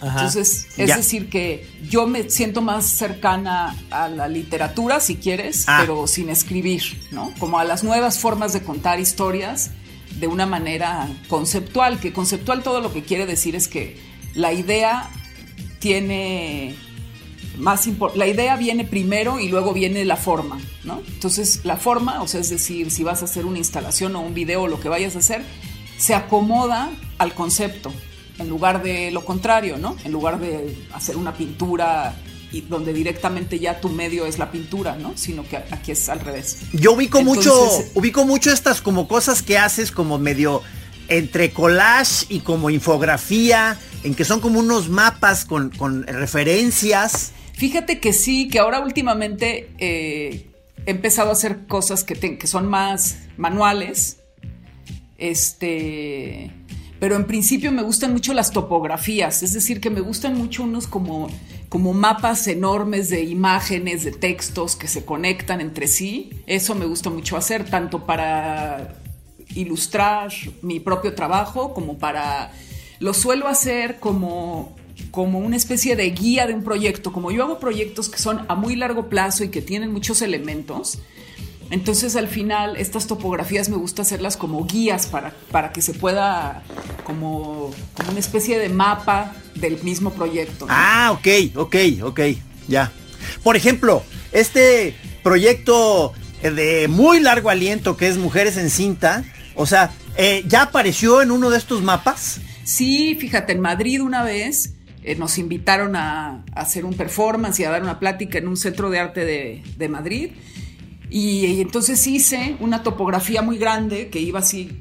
[0.00, 0.18] Ajá.
[0.18, 0.96] Entonces, es Ya.
[0.96, 5.78] decir, que yo me siento más cercana a la literatura, si quieres, Ah.
[5.80, 7.32] pero sin escribir, ¿no?
[7.38, 9.70] Como a las nuevas formas de contar historias
[10.18, 13.96] de una manera conceptual, que conceptual todo lo que quiere decir es que
[14.34, 15.10] la idea
[15.78, 16.76] tiene
[17.58, 21.02] más la idea viene primero y luego viene la forma, ¿no?
[21.06, 24.34] Entonces, la forma, o sea, es decir, si vas a hacer una instalación o un
[24.34, 25.44] video o lo que vayas a hacer,
[25.98, 27.92] se acomoda al concepto
[28.38, 29.96] en lugar de lo contrario, ¿no?
[30.04, 32.14] En lugar de hacer una pintura
[32.50, 35.12] y donde directamente ya tu medio es la pintura, ¿no?
[35.16, 36.58] Sino que aquí es al revés.
[36.72, 37.54] Yo ubico mucho,
[37.94, 40.62] ubico mucho estas como cosas que haces como medio
[41.18, 47.32] entre collage y como infografía, en que son como unos mapas con, con referencias.
[47.52, 50.50] Fíjate que sí, que ahora últimamente eh,
[50.86, 54.18] he empezado a hacer cosas que, que son más manuales.
[55.18, 56.50] Este.
[56.98, 60.86] Pero en principio me gustan mucho las topografías, es decir, que me gustan mucho unos
[60.86, 61.28] como,
[61.68, 66.30] como mapas enormes de imágenes, de textos que se conectan entre sí.
[66.46, 69.01] Eso me gusta mucho hacer, tanto para
[69.54, 72.52] ilustrar mi propio trabajo como para...
[72.98, 74.76] Lo suelo hacer como
[75.10, 77.12] como una especie de guía de un proyecto.
[77.12, 80.98] Como yo hago proyectos que son a muy largo plazo y que tienen muchos elementos,
[81.70, 86.62] entonces al final estas topografías me gusta hacerlas como guías para, para que se pueda
[87.04, 90.66] como, como una especie de mapa del mismo proyecto.
[90.68, 92.20] Ah, ok, ok, ok,
[92.68, 92.92] ya.
[93.42, 96.12] Por ejemplo, este proyecto
[96.42, 101.30] de muy largo aliento que es Mujeres en Cinta, o sea, eh, ¿ya apareció en
[101.30, 102.40] uno de estos mapas?
[102.64, 107.70] Sí, fíjate, en Madrid una vez eh, nos invitaron a, hacer un performance y a
[107.70, 110.32] dar una plática en un centro de arte de, Madrid.
[111.10, 114.78] Y, entonces hice una topografía muy grande que iba así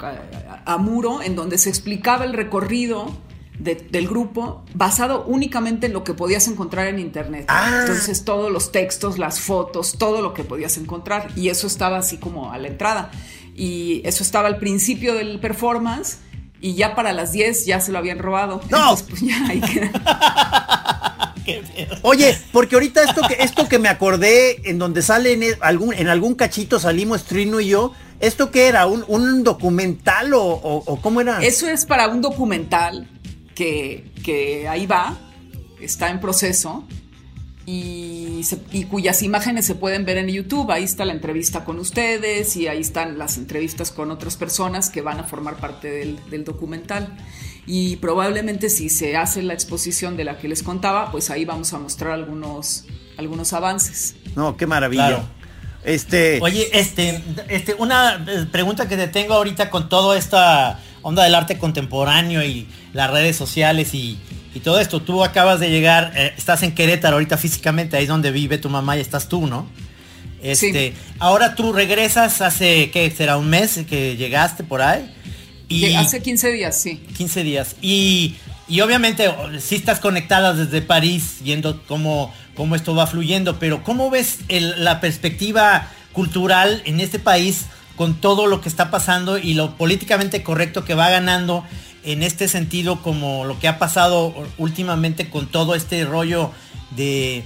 [0.66, 3.08] a, muro, en donde se explicaba el recorrido
[3.60, 7.46] del grupo basado únicamente en lo que podías encontrar en internet.
[7.48, 7.82] Ah.
[7.82, 11.30] Entonces todos los textos, las fotos, todo lo que podías encontrar.
[11.36, 13.12] Y eso estaba así como a la entrada.
[13.62, 16.17] Y eso estaba al principio del performance
[16.62, 18.60] y ya para las 10 ya se lo habían robado.
[18.71, 18.97] No.
[19.08, 19.62] pues ya ahí
[22.02, 26.08] Oye, porque ahorita esto que, esto que me acordé, en donde sale en algún, en
[26.08, 28.88] algún cachito salimos Trino y yo, ¿esto qué era?
[28.88, 31.43] ¿Un, documental o, cómo era?
[31.43, 33.08] Eso es para un documental
[33.54, 35.19] que, que ahí va,
[35.80, 36.88] está en proceso
[37.74, 40.72] y, cuyas imágenes se pueden ver en YouTube.
[40.72, 45.02] Ahí está la entrevista con ustedes y ahí están las entrevistas con otras personas que
[45.02, 47.16] van a formar parte del, documental.
[47.66, 51.72] Y probablemente si se hace la exposición de la que les contaba, pues ahí vamos
[51.74, 52.86] a mostrar algunos,
[53.18, 54.16] algunos avances.
[54.36, 55.24] No, qué maravilla.
[55.84, 56.40] Este...
[56.42, 61.36] Oye, este, este, una eh, pregunta que te tengo ahorita con toda esta onda del
[61.36, 64.20] arte contemporáneo y las redes sociales y,
[64.54, 65.02] y todo esto.
[65.02, 68.70] Tú acabas de llegar, eh, estás en Querétaro ahorita físicamente, ahí es donde vive tu
[68.70, 69.68] mamá y estás tú, ¿no?
[70.42, 73.38] Este, Ahora tú regresas hace, ¿qué será?
[73.38, 75.14] ¿Un mes que llegaste por ahí?
[75.70, 76.98] Y, hace 15 días, sí.
[77.16, 77.76] 15 días.
[77.82, 78.36] Y,
[78.68, 84.10] y obviamente sí estás conectada desde París, viendo cómo, cómo esto va fluyendo, pero ¿cómo
[84.10, 89.78] ves la perspectiva cultural en este país con todo lo que está pasando y lo
[89.78, 91.64] políticamente correcto que va ganando
[92.04, 96.52] en este sentido como lo que ha pasado últimamente con todo este rollo
[96.96, 97.44] de,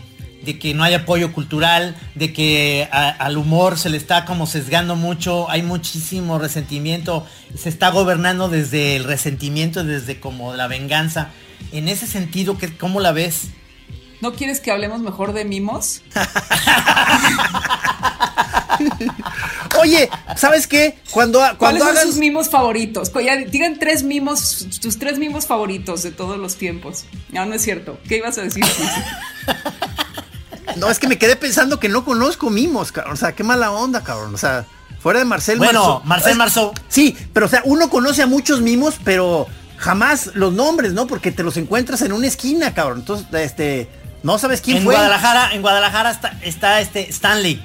[0.60, 5.50] que no hay apoyo cultural, de que al humor se le está como sesgando mucho,
[5.50, 7.26] hay muchísimo resentimiento,
[7.58, 11.30] se está gobernando desde el resentimiento, desde como la venganza.
[11.72, 13.50] En ese sentido, ¿cómo la ves?
[14.22, 16.02] ¿No quieres que hablemos mejor de mimos?
[19.82, 20.98] Oye, ¿sabes qué?
[21.12, 23.12] Cuando, cuando ¿Cuáles son sus mimos favoritos?
[23.50, 27.06] digan tres mimos, tus tres mimos favoritos de todos los tiempos.
[27.32, 28.00] No, no es cierto.
[28.08, 28.66] ¿Qué ibas a decir?
[30.78, 33.14] no, es que me quedé pensando que no conozco mimos, cabrón.
[33.14, 34.34] O sea, qué mala onda, cabrón.
[34.34, 34.66] O sea,
[35.00, 36.74] fuera de Marcel Bueno, Marcel Marceau.
[36.88, 41.08] Sí, pero o sea, uno conoce a muchos mimos, pero jamás los nombres, ¿no?
[41.08, 43.00] Porque te los encuentras en una esquina, cabrón.
[43.00, 43.90] Entonces, este,
[44.24, 44.96] no sabes quién fue.
[44.96, 47.64] Guadalajara, en Guadalajara está, está este Stanley.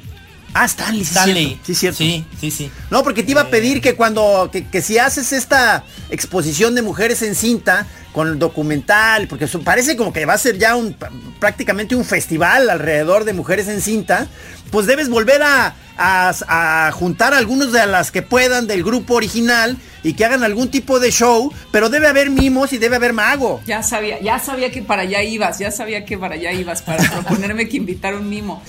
[0.52, 1.60] Ah, Stanley, Stanley.
[1.64, 1.98] Sí, cierto.
[1.98, 2.70] Sí, sí, sí.
[2.90, 3.50] No, porque te iba a eh.
[3.50, 9.28] pedir que cuando, que, si haces esta exposición de mujeres en cinta con el documental,
[9.28, 10.96] porque parece como que va a ser ya un
[11.38, 14.26] prácticamente un festival alrededor de mujeres en cinta,
[14.70, 20.14] pues debes volver a, a, juntar algunos de las que puedan del grupo original y
[20.14, 23.60] que hagan algún tipo de show, pero debe haber mimos y debe haber mago.
[23.66, 27.02] Ya sabía, ya sabía que para allá ibas, ya sabía que para allá ibas para
[27.10, 28.62] proponerme que invitar un mimo.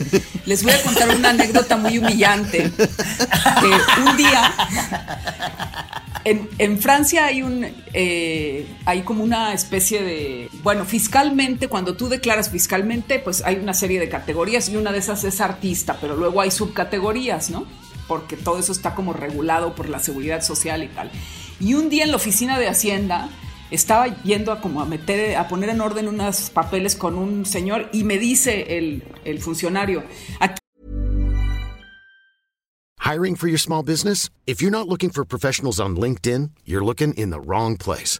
[0.45, 2.71] Les voy a contar una anécdota muy humillante.
[4.05, 4.53] un día
[6.23, 12.49] en, Francia hay un eh, hay como una especie de bueno fiscalmente cuando tú declaras
[12.49, 16.41] fiscalmente pues hay una serie de categorías y una de esas es artista pero luego
[16.41, 17.65] hay subcategorías no
[18.09, 21.09] porque todo eso está como regulado por la seguridad social y tal
[21.61, 23.29] y un día en la oficina de hacienda
[23.69, 27.87] estaba yendo a como a meter a poner en orden unos papeles con un señor
[27.93, 30.03] y me dice el, el funcionario
[32.99, 34.29] Hiring for your small business?
[34.45, 38.19] If you're not looking for professionals on LinkedIn, you're looking in the wrong place.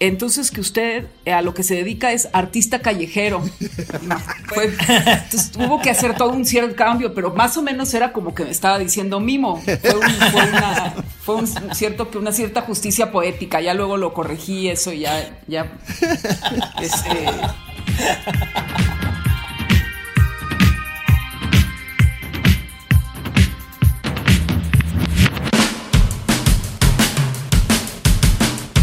[0.00, 3.40] entonces que usted a lo que se dedica es artista callejero.
[4.46, 8.34] Fue- entonces tuvo que hacer todo un cierto cambio, pero más o menos era como
[8.34, 9.60] que me estaba diciendo mimo.
[9.62, 13.60] Fue, un, fue una, fue un cierto que una cierta justicia poética.
[13.60, 15.72] Ya luego lo corregí eso y ya, ya.
[16.80, 17.26] Este,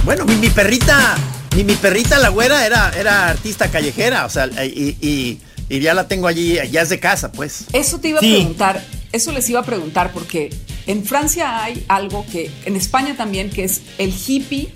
[0.04, 1.16] Bueno, mi, mi perrita,
[1.56, 5.94] mi, mi perrita la güera era, era artista callejera, o sea, y, y- y ya
[5.94, 7.64] la tengo allí, ya es de casa, pues.
[7.72, 8.84] Eso te iba a preguntar,
[9.14, 10.54] eso les iba a preguntar porque
[10.86, 14.74] en Francia hay algo que, en España también, que es el hippie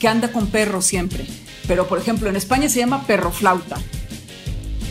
[0.00, 1.26] que anda con perro siempre.
[1.66, 3.76] Pero por ejemplo, en España se llama perro flauta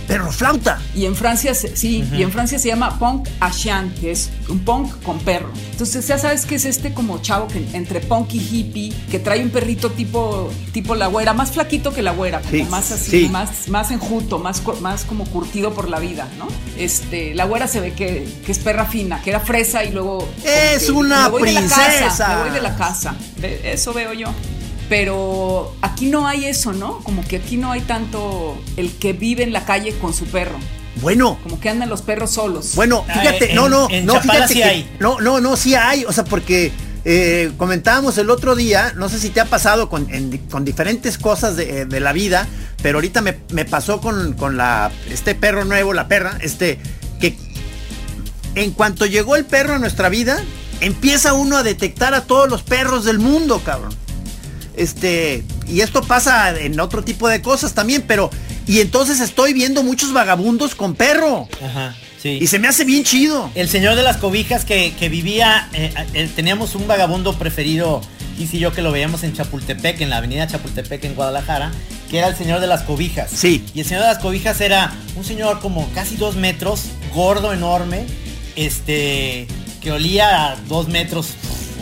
[0.08, 0.80] Perro flauta.
[0.96, 4.60] y en Francia sí, y en Francia se llama punk à chien, que es un
[4.60, 5.50] punk con perro.
[5.72, 9.44] Entonces ya sabes que es este como chavo que entre punk y hippie que trae
[9.44, 13.12] un perrito tipo tipo la güera, más flaquito que la güera, como Sí, más así,
[13.26, 13.30] sí.
[13.30, 16.48] más más enjuto, más más como curtido por la vida, ¿no?
[16.78, 20.28] Este, la güera se ve que, que es perra fina, que era fresa y luego
[20.46, 22.28] Es una "Me voy de la casa, princesa".
[22.36, 23.16] me voy de la casa.
[23.64, 24.28] Eso veo yo.
[24.90, 27.00] Pero aquí no hay eso, ¿no?
[27.00, 30.58] Como que aquí no hay tanto el que vive en la calle con su perro.
[31.02, 32.72] Bueno, Como que andan los perros solos.
[32.76, 34.90] bueno, Ah, fíjate, en- no, no, en no, Chapala fíjate sí que- hay.
[35.00, 36.72] no, no, no, sí hay, o sea, porque
[37.06, 41.18] eh, comentábamos el otro día, no sé si te ha pasado con, en con diferentes
[41.20, 42.48] cosas de, eh, de la vida,
[42.82, 46.80] pero ahorita me, me pasó con, con la, este perro nuevo, la perra, este,
[47.22, 47.38] que
[48.56, 50.42] en cuanto llegó el perro a nuestra vida,
[50.82, 53.94] empieza uno a detectar a todos los perros del mundo, cabrón.
[54.78, 58.30] Este, y esto pasa en otro tipo de cosas también, pero,
[58.68, 61.50] y entonces estoy viendo muchos vagabundos con perro.
[61.62, 62.38] Ajá, sí.
[62.40, 63.50] Y se me hace bien chido.
[63.56, 68.02] El señor de las cobijas que, que vivía, eh, eh, teníamos un vagabundo preferido,
[68.40, 71.72] y y yo que lo veíamos en Chapultepec, en la avenida Chapultepec en Guadalajara,
[72.10, 73.32] que era el señor de las cobijas.
[73.32, 73.66] Sí.
[73.74, 76.84] Y el señor de las cobijas era un señor como casi dos metros,
[77.16, 78.06] gordo, enorme,
[78.56, 79.48] este,
[79.82, 81.30] que olía a dos metros,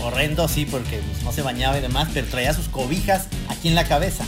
[0.05, 3.75] horrendo, sí, porque pues, no se bañaba y demás, pero traía sus cobijas aquí en
[3.75, 4.23] la cabeza.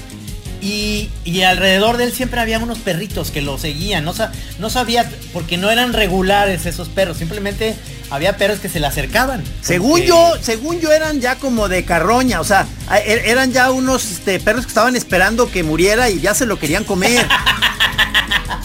[0.60, 4.04] Y, y alrededor de él siempre había unos perritos que lo seguían.
[4.04, 4.14] No,
[4.60, 7.18] no sabía, porque no eran regulares esos perros.
[7.18, 7.76] Simplemente
[8.10, 9.44] había perros que se le acercaban.
[9.62, 13.70] Según Porque- yo, según yo eran ya como de carroña, o sea, er- eran ya
[13.70, 17.28] unos este, perros que estaban esperando que muriera y ya se lo querían comer.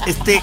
[0.06, 0.42] Este,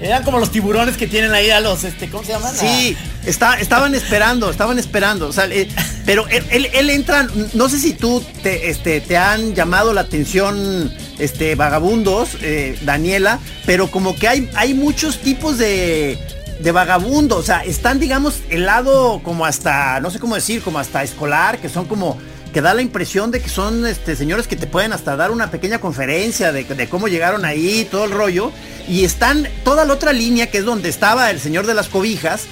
[0.00, 2.54] Eran como los tiburones que tienen ahí a los, este, ¿cómo se llaman?
[2.54, 5.68] sí, está, estaban esperando, estaban esperando, o sea, eh,
[6.06, 10.02] pero él, él- él entra, no sé si tú te, este, te han llamado la
[10.02, 16.16] atención, este, vagabundos, eh, Daniela, pero como que hay, hay muchos tipos de,
[16.60, 20.78] de vagabundos, o sea, están, digamos, el lado como hasta, no sé cómo decir, como
[20.78, 22.18] hasta escolar, que son como
[22.58, 25.48] que da la impresión de que son este, señores que te pueden hasta dar una
[25.48, 28.50] pequeña conferencia de, cómo llegaron ahí, todo el rollo.
[28.88, 32.46] Y están toda la otra línea, que es donde estaba el señor de las cobijas,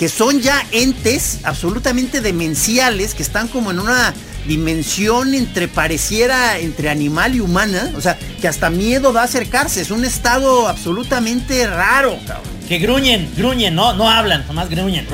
[0.00, 4.12] que son ya entes absolutamente demenciales, que están como en una
[4.48, 9.92] dimensión entre pareciera entre animal y humana, o sea, que hasta miedo da acercarse, es
[9.92, 12.61] un estado absolutamente raro, cabrón.
[12.72, 15.06] Que gruñen, gruñen, no, no hablan, nomás gruñen.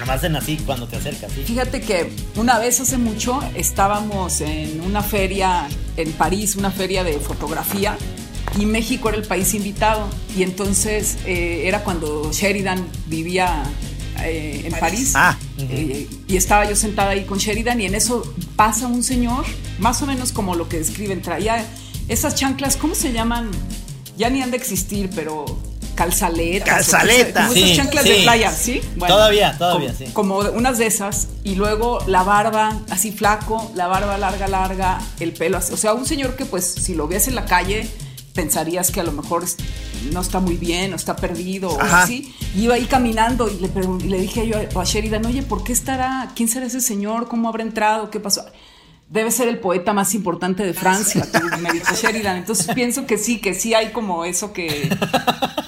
[0.00, 1.44] Nomás hacen así cuando te acercas, sí.
[1.46, 7.20] Fíjate que una vez hace mucho estábamos en una feria en París, una feria de
[7.20, 7.96] fotografía,
[8.58, 10.08] y México era el país invitado.
[10.36, 13.62] Y entonces eh, era cuando Sheridan vivía
[14.24, 15.12] eh, en París.
[15.14, 15.38] Ah.
[15.56, 18.24] Eh, y estaba yo sentada ahí con Sheridan y en eso
[18.56, 19.44] pasa un señor,
[19.78, 21.64] más o menos como lo que describen, traía
[22.08, 23.52] esas chanclas, ¿cómo se llaman?
[24.16, 25.67] Ya ni han de existir, pero
[25.98, 26.68] calzaletas.
[26.68, 27.40] o qué sé, Calzaleta.
[27.48, 28.10] Como esas Sí, chanclas sí.
[28.10, 28.80] de playa, ¿sí?
[28.98, 30.12] Todavía, todavía, como- sí.
[30.12, 35.32] como unas de esas y luego la barba así flaco, la barba larga, larga, el
[35.32, 35.72] pelo así.
[35.72, 37.88] O sea, un señor que pues si lo ves en la calle
[38.34, 39.44] pensarías que a lo mejor
[40.12, 42.32] no está muy bien o está perdido o así.
[42.54, 43.68] Y iba ahí caminando y le,
[44.04, 46.30] y le dije yo a Sheridan, oye, ¿por qué estará?
[46.36, 47.26] ¿Quién será ese señor?
[47.26, 48.10] ¿Cómo habrá entrado?
[48.10, 48.44] ¿Qué pasó?
[49.10, 52.36] Debe ser el poeta más importante de Francia, tú, me dijo Sheridan.
[52.36, 54.88] Entonces pienso que sí, que sí hay como eso que,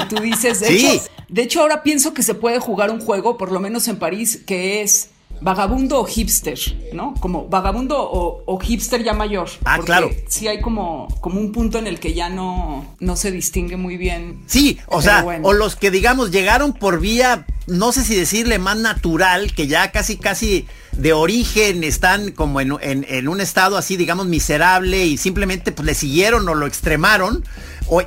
[0.00, 0.60] que tú dices.
[0.60, 0.86] De, Sí.
[0.86, 3.96] hecho, de hecho, ahora pienso que se puede jugar un juego, por lo menos en
[3.98, 6.58] París, que es vagabundo o hipster,
[6.94, 7.12] ¿no?
[7.20, 9.50] Como vagabundo o, o hipster ya mayor.
[9.64, 10.10] Ah, Porque claro.
[10.28, 13.98] Sí hay como, como un punto en el que ya no, no se distingue muy
[13.98, 14.42] bien.
[14.46, 15.46] Sí, o sea, bueno.
[15.48, 19.92] o los que digamos llegaron por vía, no sé si decirle más natural, que ya
[19.92, 25.18] casi casi de origen están como en, en- en un estado así, digamos, miserable y
[25.18, 27.44] simplemente pues le siguieron o lo extremaron,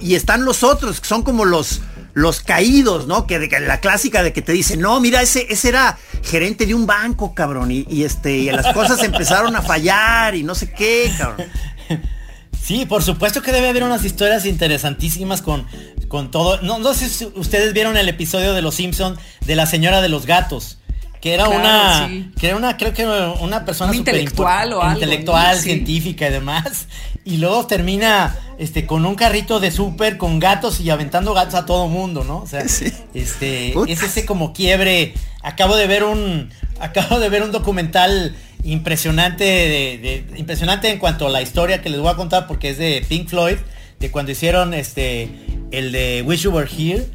[0.02, 1.82] y están los otros, que son como los
[2.14, 3.28] los caídos, ¿no?
[3.28, 6.74] Que, de, la clásica de que te dicen, no, mira, ese, ese era gerente de
[6.74, 11.48] un banco, cabrón, y, este, las cosas empezaron a fallar y no sé qué, cabrón.
[12.62, 15.66] Sí, por supuesto que debe haber unas historias interesantísimas con,
[16.08, 16.62] con todo.
[16.62, 20.10] No, no sé si ustedes vieron el episodio de Los Simpsons de la señora de
[20.10, 20.78] los gatos.
[21.22, 26.30] Que era una, que era una, creo que una persona intelectual o algo, intelectual, científica
[26.30, 26.88] y demás.
[27.26, 31.66] Y luego termina este con un carrito de súper con gatos y aventando gatos a
[31.66, 32.38] todo mundo, ¿no?
[32.40, 35.14] O sea, este es ese como quiebre.
[35.44, 41.30] Acabo de ver un acabo de ver un documental impresionante de, impresionante en cuanto a
[41.30, 43.58] la historia que les voy a contar porque es de Pink Floyd,
[44.00, 45.30] de cuando hicieron este
[45.72, 47.06] el de Wish You Were Here,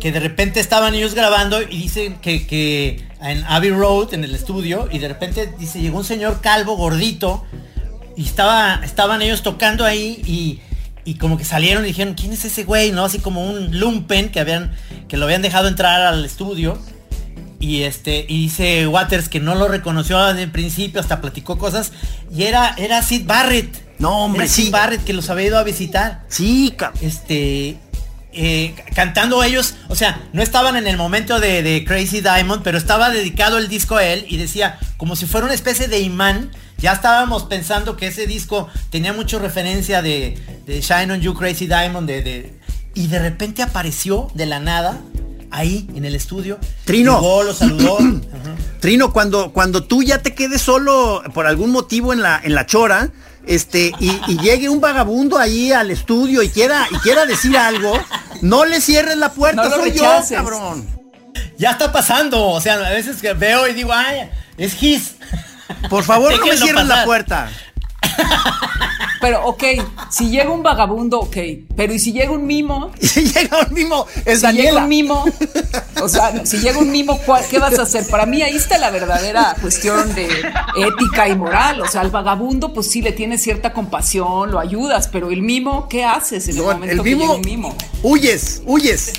[0.00, 4.34] que de repente estaban ellos grabando y dicen que, que en Abbey Road, en el
[4.34, 7.44] estudio, y de repente dice, llegó un señor calvo, gordito,
[8.16, 10.60] y estaba, estaban ellos tocando ahí y,
[11.04, 12.92] y como que salieron y dijeron, ¿quién es ese güey?
[12.92, 13.04] ¿No?
[13.04, 14.72] Así como un lumpen que habían,
[15.08, 16.78] que lo habían dejado entrar al estudio.
[17.60, 21.92] Y este, y dice Waters que no lo reconoció en principio, hasta platicó cosas.
[22.30, 23.98] Y era, era Sid Barrett.
[23.98, 26.24] No, hombre, Sid Barrett que los había ido a visitar.
[26.28, 27.78] Sí, Este,
[28.36, 33.10] eh, cantando ellos, o sea, no estaban en el momento de, Crazy Diamond, pero estaba
[33.10, 36.92] dedicado el disco a él y decía, como si fuera una especie de imán, ya
[36.92, 42.58] estábamos pensando que ese disco tenía mucha referencia de, Shine on You Crazy Diamond, de,
[42.94, 45.00] y de repente apareció de la nada
[45.50, 46.58] ahí en el estudio.
[46.84, 47.20] Trino.
[47.42, 47.98] lo saludó.
[48.80, 52.66] Trino, cuando, cuando tú ya te quedes solo por algún motivo en la, en la
[52.66, 53.10] chora,
[53.46, 57.98] este, y, llegue un vagabundo ahí al estudio y quiera, y quiera decir algo,
[58.40, 60.88] no le cierres la puerta, soy yo, cabrón.
[61.58, 65.14] Ya está pasando, o sea, a veces que veo y digo, ay, es his.
[65.88, 67.50] Por favor, no me cierres la puerta.
[69.24, 69.64] Pero, ok,
[70.10, 71.36] si llega un vagabundo, ok.
[71.74, 72.90] Pero ¿y si llega un mimo?
[73.00, 75.24] Si llega un mimo, es si llega un mimo,
[76.02, 78.06] o sea, si llega un mimo, ¿qué vas a hacer?
[78.08, 80.26] Para mí ahí está la verdadera cuestión de
[80.76, 81.80] ética y moral.
[81.80, 85.88] O sea, al vagabundo, pues sí le tienes cierta compasión, lo ayudas, pero el mimo,
[85.88, 87.74] ¿qué haces en el momento que llega un mimo?
[88.02, 89.12] Huyes, huyes.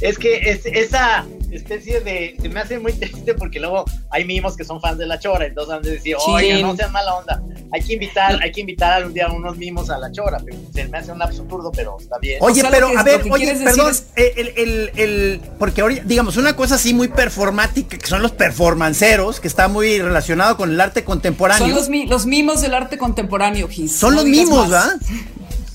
[0.00, 2.36] es que es, esa especie de.
[2.40, 5.46] Se me hace muy triste porque luego hay mimos que son fans de la chora,
[5.46, 7.42] entonces han de decir, oiga, no sean mala onda.
[7.72, 10.38] Hay que invitar, hay que invitar algún día a unos mimos a la chora.
[10.74, 12.38] Se me hace un absurdo, pero está bien.
[12.40, 16.94] Oye, pero a ver, oye, perdón, el, el, el, porque ahorita, digamos, una cosa así
[16.94, 21.66] muy performática, que son los performanceros, que está muy relacionado con el arte contemporáneo.
[21.66, 23.96] Son los, los mimos del arte contemporáneo, Gis.
[23.96, 24.96] Son los mimos, ¿verdad?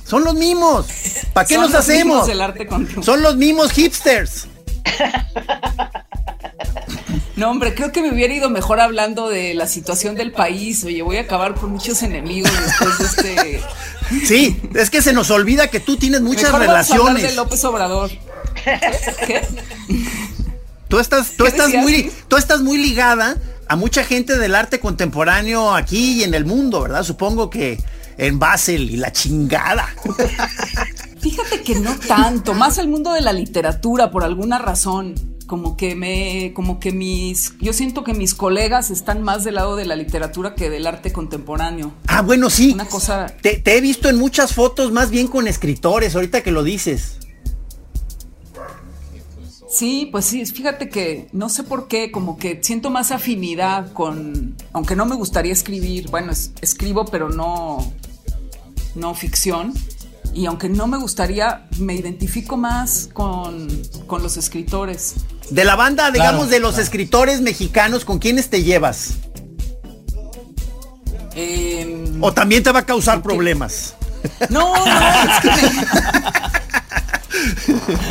[0.05, 0.85] Son los mimos.
[1.33, 2.29] ¿Para qué nos hacemos?
[3.01, 4.47] Son los mismos hipsters.
[7.37, 10.83] No, hombre, creo que me hubiera ido mejor hablando de la situación del país.
[10.83, 13.61] Oye, voy a acabar con muchos enemigos después de este.
[14.25, 17.21] Sí, es que se nos olvida que tú tienes muchas relaciones.
[17.21, 18.09] de López Obrador.
[18.63, 19.41] ¿Qué?
[20.87, 25.75] Tú estás, tú estás muy, tú estás muy ligada a mucha gente del arte contemporáneo
[25.75, 27.03] aquí y en el mundo, ¿verdad?
[27.03, 27.77] Supongo que
[28.17, 29.87] en Basel y la chingada.
[31.19, 35.15] Fíjate que no tanto, más al mundo de la literatura por alguna razón.
[35.47, 39.77] Como que me, como que mis, yo siento que mis colegas están más del lado
[39.77, 41.93] de la literatura que del arte contemporáneo.
[42.07, 42.73] Ah, bueno, sí.
[42.73, 43.27] Una cosa.
[43.41, 47.17] Te, te he visto en muchas fotos más bien con escritores, ahorita que lo dices.
[49.69, 54.55] Sí, pues sí, fíjate que no sé por qué, como que siento más afinidad con,
[54.73, 57.93] aunque no me gustaría escribir, bueno, escribo pero no,
[58.95, 59.73] no ficción.
[60.37, 63.67] Y aunque no me gustaría, me identifico más con,
[64.07, 65.15] los escritores.
[65.49, 69.15] De la banda, digamos, de los escritores mexicanos, ¿con quiénes te llevas?
[71.33, 73.95] Em, o también te va a causar problemas.
[74.49, 74.85] No, no,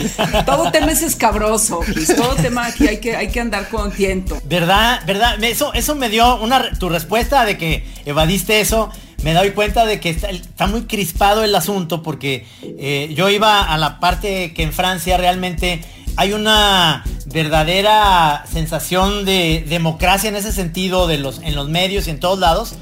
[0.08, 1.80] es que todo tema es escabroso,
[2.16, 4.36] todo tema aquí hay que, hay que andar con tiento.
[4.46, 5.00] ¿Verdad?
[5.06, 5.42] ¿Verdad?
[5.44, 8.90] Eso, eso me dio una tu respuesta de que evadiste eso
[9.26, 13.76] me doy cuenta de que está, muy crispado el asunto porque eh, yo iba a
[13.76, 15.80] la parte que en Francia realmente
[16.14, 22.10] hay una verdadera sensación de democracia en ese sentido de los, en los medios y
[22.10, 22.74] en todos lados,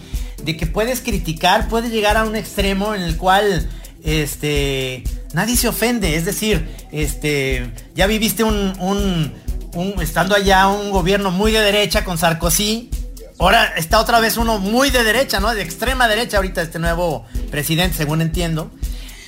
[0.43, 3.67] de que puedes criticar, puedes llegar a un extremo en el cual
[4.05, 5.03] este,
[5.33, 6.15] nadie se ofende.
[6.15, 12.19] Es decir, este, ya viviste un, un, estando allá un gobierno muy de derecha con
[12.19, 12.91] Sarkozy,
[13.39, 15.55] Ahora está otra vez uno muy de derecha, ¿no?
[15.55, 18.71] De extrema derecha ahorita este nuevo presidente, según entiendo.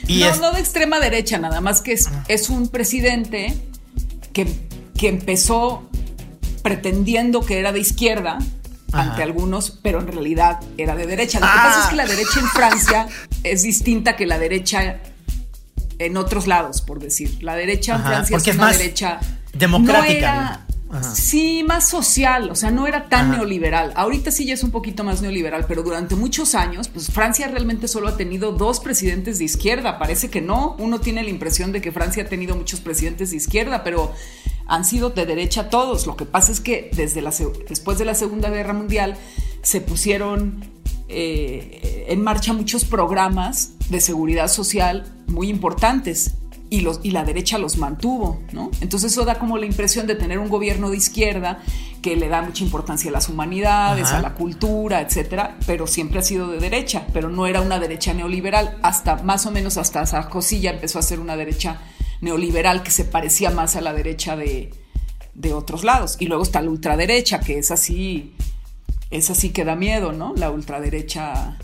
[0.07, 3.57] Y no, no de extrema derecha, nada más que es, es un presidente
[4.33, 4.47] que,
[4.97, 5.89] que empezó
[6.63, 8.39] pretendiendo que era de izquierda
[8.93, 11.41] ante algunos, pero en realidad era de derecha.
[11.41, 12.07] Lo que pasa es que la ah.
[12.07, 13.07] derecha en Francia
[13.43, 15.01] es distinta que la derecha
[15.99, 17.43] en otros lados, por decir.
[17.43, 19.21] La derecha en Ajá, Francia porque es es una más derecha
[19.53, 21.15] democrática, No era- Ajá.
[21.15, 23.37] Sí, más social, o sea, no era tan Ajá.
[23.37, 23.93] neoliberal.
[23.97, 27.89] Ahorita sí ya es un poquito más neoliberal, pero durante muchos años, pues Francia realmente
[27.89, 29.99] solo ha tenido dos presidentes de izquierda.
[29.99, 30.77] Parece que no.
[30.79, 34.13] Uno tiene la impresión de que Francia ha tenido muchos presidentes de izquierda, pero
[34.67, 36.07] han sido de derecha todos.
[36.07, 37.33] Lo que pasa es que desde la,
[37.69, 39.17] después de la Segunda Guerra Mundial
[39.63, 40.65] se pusieron
[41.09, 46.35] eh, en marcha muchos programas de seguridad social muy importantes
[46.69, 48.71] y, los, y la derecha los mantuvo, ¿no?
[48.81, 51.61] Entonces eso da como la impresión de tener un gobierno de izquierda
[52.03, 54.19] que le da mucha importancia a las humanidades, Ajá.
[54.19, 58.15] a la cultura, etcétera, pero siempre ha sido de derecha, pero no era una derecha
[58.15, 61.81] neoliberal, hasta más o menos hasta Sarkozy ya empezó a ser una derecha
[62.21, 64.73] neoliberal que se parecía más a la derecha de,
[65.35, 66.17] de otros lados.
[66.19, 68.35] Y luego está la ultraderecha, que es así,
[69.11, 70.35] es así que da miedo, ¿no?
[70.37, 71.59] La ultraderecha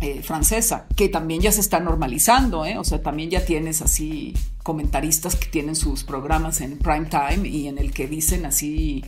[0.00, 2.78] eh, francesa, que también ya se está normalizando, ¿eh?
[2.78, 7.68] O sea, también ya tienes así comentaristas que tienen sus programas en prime time y
[7.68, 9.04] en el que dicen así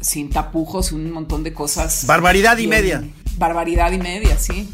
[0.00, 2.04] sin tapujos un montón de cosas.
[2.06, 3.04] Barbaridad y bien- media.
[3.36, 4.68] Barbaridad y media, sí.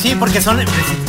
[0.00, 0.58] Sí, porque son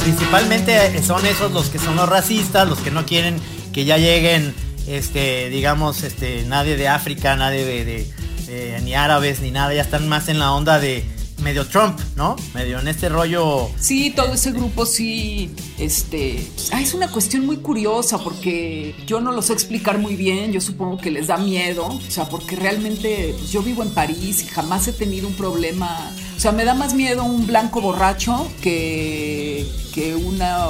[0.03, 3.37] principalmente son esos los que son los racistas, los que no quieren
[3.73, 4.53] que ya lleguen,
[4.87, 10.27] este, digamos, este, nadie de África, nadie de, ni árabes ni nada, ya están más
[10.27, 11.05] en la onda de
[11.43, 12.35] medio Trump, ¿no?
[12.53, 13.69] Medio en este rollo.
[13.79, 19.31] Sí, todo ese grupo sí, este, ah, es una cuestión muy curiosa porque yo no
[19.31, 23.35] lo sé explicar muy bien, yo supongo que les da miedo, o sea, porque realmente
[23.37, 26.73] pues, yo vivo en París y jamás he tenido un problema, o sea, me da
[26.73, 30.67] más miedo un blanco borracho que, que una...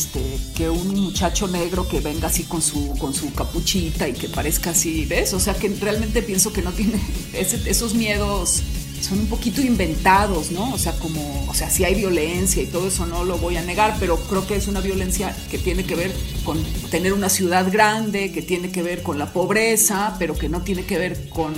[0.00, 4.30] Este, que un muchacho negro que venga así con su, con su capuchita y que
[4.30, 5.34] parezca así, ¿ves?
[5.34, 6.98] O sea que realmente pienso que no tiene
[7.34, 8.62] esos miedos
[9.02, 10.72] son un poquito inventados, ¿no?
[10.72, 13.62] O sea, como, o sea, sí hay violencia y todo eso no lo voy a
[13.62, 17.70] negar, pero creo que es una violencia que tiene que ver con tener una ciudad
[17.70, 21.52] grande, que tiene que ver con la pobreza, pero que no tiene que ver con,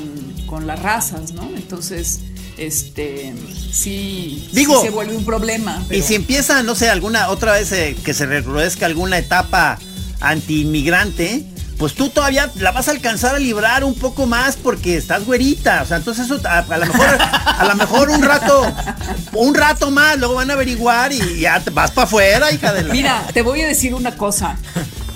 [0.47, 1.49] con las razas, ¿no?
[1.55, 2.21] Entonces,
[2.67, 3.35] este,
[3.73, 5.85] sí, Digo, sí se vuelve un problema.
[5.91, 9.79] Y si empieza, no sé, alguna otra vez eh, que se recrudezca alguna etapa
[10.21, 11.45] anti-inmigrante,
[11.79, 15.83] pues tú todavía la vas a alcanzar a librar un poco más porque estás güerita.
[15.83, 18.73] O sea, entonces eso a, a lo mejor, a lo mejor un rato,
[19.33, 22.85] un rato más, luego van a averiguar y ya te vas para afuera, hija de
[22.85, 22.93] la.
[22.93, 24.59] Mira, te voy a decir una cosa.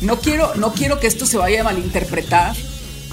[0.01, 2.55] No quiero, no quiero que esto se vaya a malinterpretar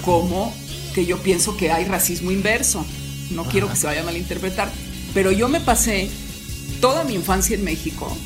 [0.04, 0.54] como
[0.94, 2.84] que yo pienso que hay racismo inverso.
[3.30, 4.70] No quiero que se vaya a malinterpretar.
[5.12, 6.10] Pero yo me pasé
[6.80, 8.16] toda mi infancia en México.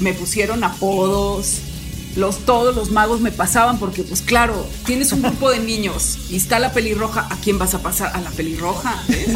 [0.00, 1.58] Me pusieron apodos.
[2.16, 6.36] Los, todos los magos me pasaban porque, pues claro, tienes un grupo de niños y
[6.36, 7.28] está la pelirroja.
[7.30, 8.16] ¿A quién vas a pasar?
[8.16, 9.00] A la pelirroja.
[9.06, 9.26] ¿ves?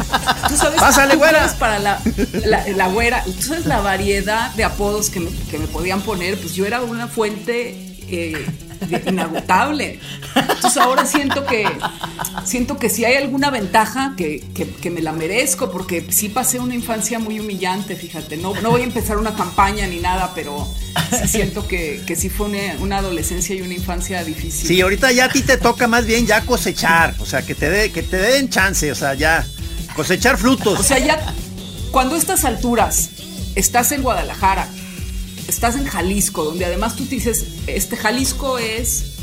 [0.49, 1.39] Tú sabes, Pásale, tú güera.
[1.39, 2.01] sabes para la,
[2.45, 3.23] la, la güera.
[3.23, 6.37] Tú sabes la variedad de apodos que me, que me podían poner.
[6.37, 8.45] Pues yo era una fuente eh,
[9.07, 9.99] inagotable.
[10.35, 11.65] Entonces ahora siento que
[12.45, 16.59] siento que si hay alguna ventaja que, que- que me la merezco, porque sí pasé
[16.59, 18.37] una infancia muy humillante, fíjate.
[18.37, 20.67] No, no voy a empezar una campaña ni nada, pero
[21.21, 24.67] sí siento que, que sí fue una, una adolescencia y una infancia difícil.
[24.67, 27.69] Sí, ahorita ya a ti te toca más bien ya cosechar, o sea, que te
[27.69, 29.45] dé, que te den chance, o sea, ya
[29.95, 30.79] cosechar frutos.
[30.79, 31.19] O sea, ya
[31.91, 33.09] cuando a estas alturas
[33.55, 34.67] estás en Guadalajara,
[35.47, 39.13] estás en Jalisco, donde además tú dices, este Jalisco es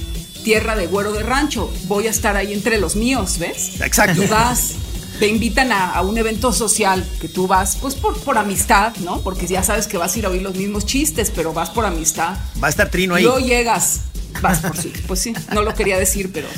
[0.44, 3.80] tierra de güero de rancho, voy a estar ahí entre los míos, ¿ves?
[3.80, 4.22] Exacto.
[4.22, 4.72] Y vas,
[5.18, 9.20] te invitan a, a un evento social que tú vas, pues por, por amistad, ¿no?
[9.20, 11.84] Porque ya sabes que vas a ir a oír los mismos chistes, pero vas por
[11.84, 12.36] amistad.
[12.62, 13.24] Va a estar Trino ahí.
[13.24, 14.00] luego llegas,
[14.40, 16.48] vas por sí, pues sí, no lo quería decir, pero.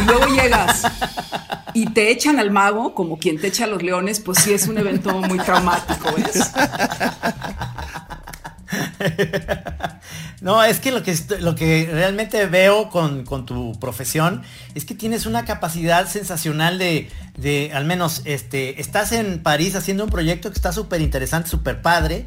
[0.00, 0.82] Y luego llegas
[1.74, 4.66] y te echan al mago, como quien te echa a los leones, pues sí es
[4.66, 6.50] un evento muy traumático, ¿ves?
[10.40, 14.42] No, es que lo que, lo que realmente veo con, con tu profesión
[14.74, 20.04] es que tienes una capacidad sensacional de, de, al menos, este, estás en París haciendo
[20.04, 22.26] un proyecto que está súper interesante, súper padre.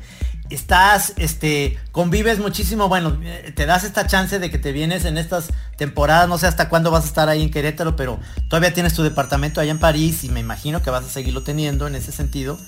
[0.51, 5.17] Estás, este, convives muchísimo, bueno, eh, te das esta chance de que te vienes en
[5.17, 5.47] estas
[5.77, 9.01] temporadas, no sé hasta cuándo vas a estar ahí en Querétaro, pero todavía tienes tu
[9.01, 12.59] departamento allá en París y me imagino que vas a seguirlo teniendo en ese sentido.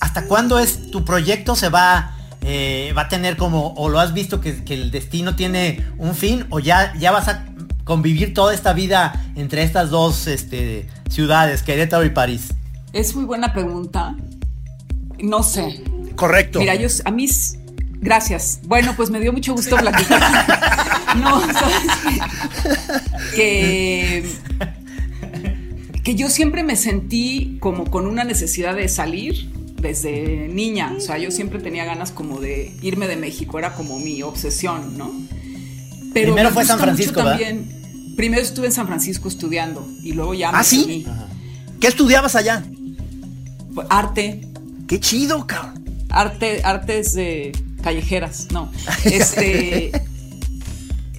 [0.00, 4.14] ¿Hasta cuándo es tu proyecto se va, eh, va a tener como, o lo has
[4.14, 7.44] visto que, que el destino tiene un fin, o ya, ya vas a
[7.84, 12.54] convivir toda esta vida entre estas dos este, ciudades, Querétaro y París?
[12.92, 14.14] Es muy buena pregunta.
[15.18, 15.82] No sé.
[16.14, 16.58] Correcto.
[16.58, 17.26] Mira, yo a mí
[18.00, 18.60] gracias.
[18.64, 20.20] Bueno, pues me dio mucho gusto platicar.
[21.16, 21.82] no, sabes
[23.34, 24.24] que
[26.08, 30.94] que yo siempre me sentí como con una necesidad de salir desde niña.
[30.96, 34.98] O sea, yo siempre tenía ganas como de irme de México, era como mi obsesión,
[34.98, 35.12] ¿no?
[36.12, 38.14] Pero Primero fue San Francisco, también.
[38.16, 41.06] Primero estuve en San Francisco estudiando y luego ya ¿Ah, sí?
[41.80, 42.64] ¿Qué estudiabas allá?
[43.88, 44.40] Arte.
[44.88, 45.84] Qué chido, cabrón.
[46.08, 47.52] Arte, artes de
[47.82, 48.72] callejeras, no.
[49.04, 49.92] Este.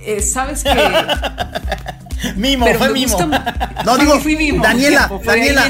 [0.04, 0.72] Eh, ¿Sabes qué?
[2.36, 3.18] Mimo, fue mimo.
[3.86, 5.70] No, digo, fui mimo Daniela, Daniela,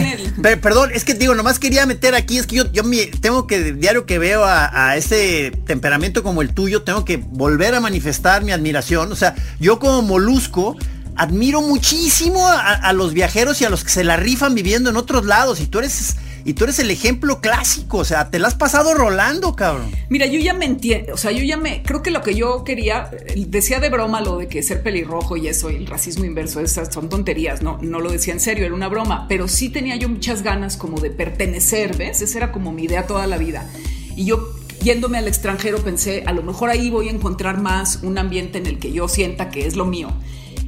[0.62, 2.84] perdón, es que digo, nomás quería meter aquí, es que yo, yo
[3.22, 7.80] tengo que, diario que veo a, ese temperamento como el tuyo, tengo que volver a
[7.80, 9.12] manifestar mi admiración.
[9.12, 10.76] O sea, yo como molusco,
[11.16, 14.97] admiro muchísimo a, a, los viajeros y a los que se la rifan viviendo en
[14.97, 15.60] otros lados.
[15.60, 18.93] Y tú eres y tú eres el ejemplo clásico, o sea, te la has pasado
[18.93, 19.91] rolando, cabrón.
[20.09, 22.63] Mira, yo ya me entiendo, o sea, yo ya me, creo que lo que yo
[22.63, 26.59] quería, decía de broma lo de que ser pelirrojo y eso, y el racismo inverso,
[26.59, 29.95] esas son tonterías, no, no lo decía en serio, era una broma, pero sí tenía
[29.95, 32.21] yo muchas ganas como de pertenecer, ¿ves?
[32.21, 33.69] Esa era como mi idea toda la vida.
[34.15, 38.17] Y yo yéndome al extranjero pensé, a lo mejor ahí voy a encontrar más un
[38.17, 40.09] ambiente en el que yo sienta que es lo mío.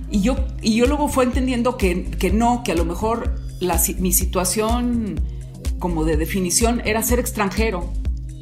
[0.10, 3.80] Y yo, y yo luego fue entendiendo que, que no, que a lo mejor la,
[4.00, 5.20] mi situación
[5.82, 7.92] como de definición era ser extranjero.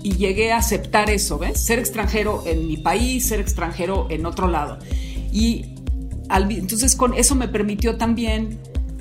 [0.04, 1.60] Y llegué a aceptar eso, ¿ves?
[1.60, 4.78] Ser extranjero en mi país, ser extranjero en otro lado.
[5.34, 5.66] Y
[6.30, 8.60] entonces con eso me permitió también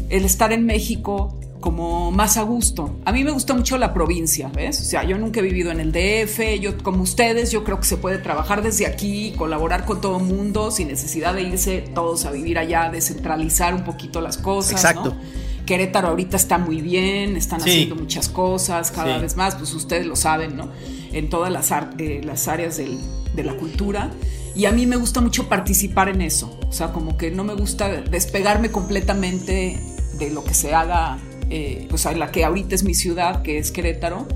[0.08, 2.98] el estar en México como más a gusto.
[3.04, 4.80] A mí me gusta mucho la provincia, ¿ves?
[4.80, 7.86] O sea, yo nunca he vivido en el DF, yo como ustedes, yo creo que
[7.86, 12.24] se puede trabajar desde aquí, colaborar con todo el mundo sin necesidad de irse todos
[12.24, 14.72] a vivir allá, descentralizar un poquito las cosas.
[14.72, 15.16] Exacto.
[15.68, 20.16] Querétaro ahorita está muy bien, están haciendo muchas cosas cada vez más, pues ustedes lo
[20.16, 20.70] saben, ¿no?
[21.12, 24.10] En todas las, eh, las áreas de la cultura.
[24.54, 26.58] Y a mí me gusta mucho participar en eso.
[26.66, 29.78] O sea, como que no me gusta despegarme completamente
[30.18, 31.18] de lo que se haga,
[31.50, 34.26] eh, pues a la que ahorita es mi ciudad, que es Querétaro.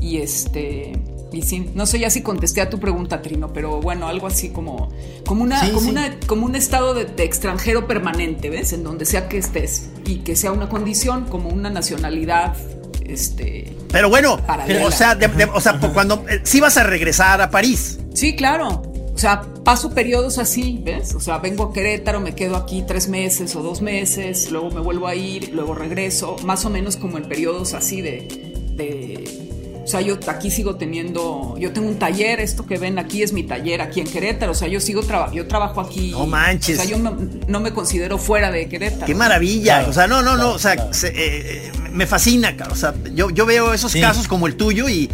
[0.00, 0.94] Y este
[1.32, 4.48] y sí, no sé ya si contesté a tu pregunta, Trino, pero bueno, algo así
[4.48, 4.90] como,
[5.26, 8.72] como, una, como, Una, como un estado de, extranjero permanente, ¿ves?
[8.72, 12.56] En donde sea que estés y que sea una condición como una nacionalidad.
[13.04, 14.38] Este, pero bueno,
[14.84, 15.18] o sea,
[15.54, 17.98] o sea cuando eh, sí vas a regresar a París.
[18.14, 18.82] Sí, claro.
[19.14, 21.14] O sea, paso periodos así, ¿ves?
[21.14, 24.80] O sea, vengo a Querétaro, me quedo aquí tres meses o dos meses, luego me
[24.80, 28.28] vuelvo a ir, luego regreso, más o menos como en periodos así de,
[28.76, 29.47] de
[29.88, 33.32] o sea, yo aquí sigo teniendo, yo tengo un taller, esto que ven aquí es
[33.32, 36.10] mi taller aquí en Querétaro, o sea, yo sigo trabajando, yo trabajo aquí.
[36.10, 36.78] No manches.
[36.78, 39.06] O sea, yo no, me considero fuera de Querétaro.
[39.06, 42.92] Qué maravilla, o sea, no, no, no, o sea, eh, eh, me fascina, o sea,
[43.14, 45.08] yo, yo veo esos casos como el tuyo y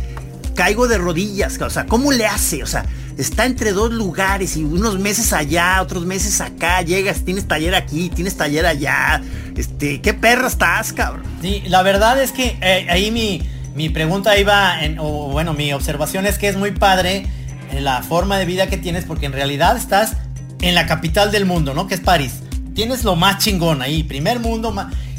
[0.57, 2.65] caigo de rodillas, o sea, ¿cómo le hace?
[2.65, 2.85] O sea,
[3.17, 8.09] está entre dos lugares y unos meses allá, otros meses acá, llegas, tienes taller aquí,
[8.09, 9.23] tienes taller allá,
[9.57, 11.23] este, qué perra estás, cabrón.
[11.43, 15.73] Sí, la verdad es que eh, ahí mi mi pregunta iba, en, o bueno, mi
[15.73, 17.27] observación es que es muy padre
[17.73, 20.17] la forma de vida que tienes porque en realidad estás
[20.61, 21.87] en la capital del mundo, ¿no?
[21.87, 22.41] Que es París.
[22.75, 24.75] Tienes lo más chingón ahí, primer mundo,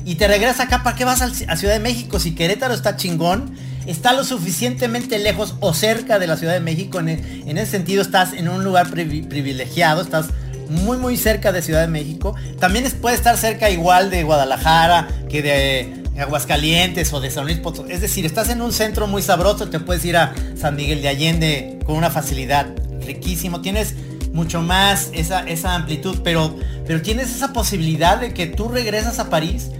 [0.05, 2.19] y te regresas acá, ¿para qué vas a Ciudad de México?
[2.19, 6.99] Si Querétaro está chingón, está lo suficientemente lejos o cerca de la Ciudad de México,
[6.99, 10.27] en, e, ese sentido estás en un lugar privilegiado, estás
[10.69, 12.35] muy muy cerca de Ciudad de México.
[12.59, 17.91] También puede estar cerca igual de Guadalajara que de Aguascalientes o de San Luis Potosí.
[17.91, 21.09] Es decir, estás en un centro muy sabroso, te puedes ir a San Miguel de
[21.09, 22.67] Allende con una facilidad
[23.05, 23.61] riquísimo.
[23.61, 23.95] Tienes
[24.33, 26.55] mucho más esa, esa amplitud, pero,
[26.85, 29.71] pero tienes esa posibilidad de que tú regresas a París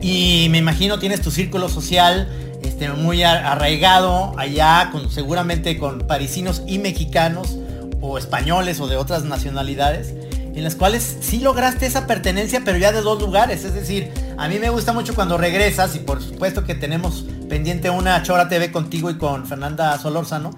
[0.00, 2.28] y me imagino tienes tu círculo social
[2.62, 7.56] este, muy arraigado allá, con, seguramente con parisinos y mexicanos
[8.00, 10.14] o españoles o de otras nacionalidades
[10.54, 13.64] en las cuales sí lograste esa pertenencia, pero ya de dos lugares.
[13.64, 17.90] Es decir, a mí me gusta mucho cuando regresas, y por supuesto que tenemos pendiente
[17.90, 20.50] una Chora TV contigo y con Fernanda Solórzano,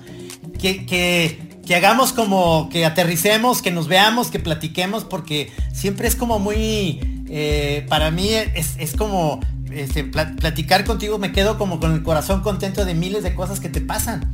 [0.58, 6.38] que, que, hagamos como que aterricemos, que nos veamos, que platiquemos, porque siempre es como
[6.38, 9.40] muy, eh, para mí es, como
[9.70, 13.68] este, platicar contigo, me quedo como con el corazón contento de miles de cosas que
[13.68, 14.30] te pasan.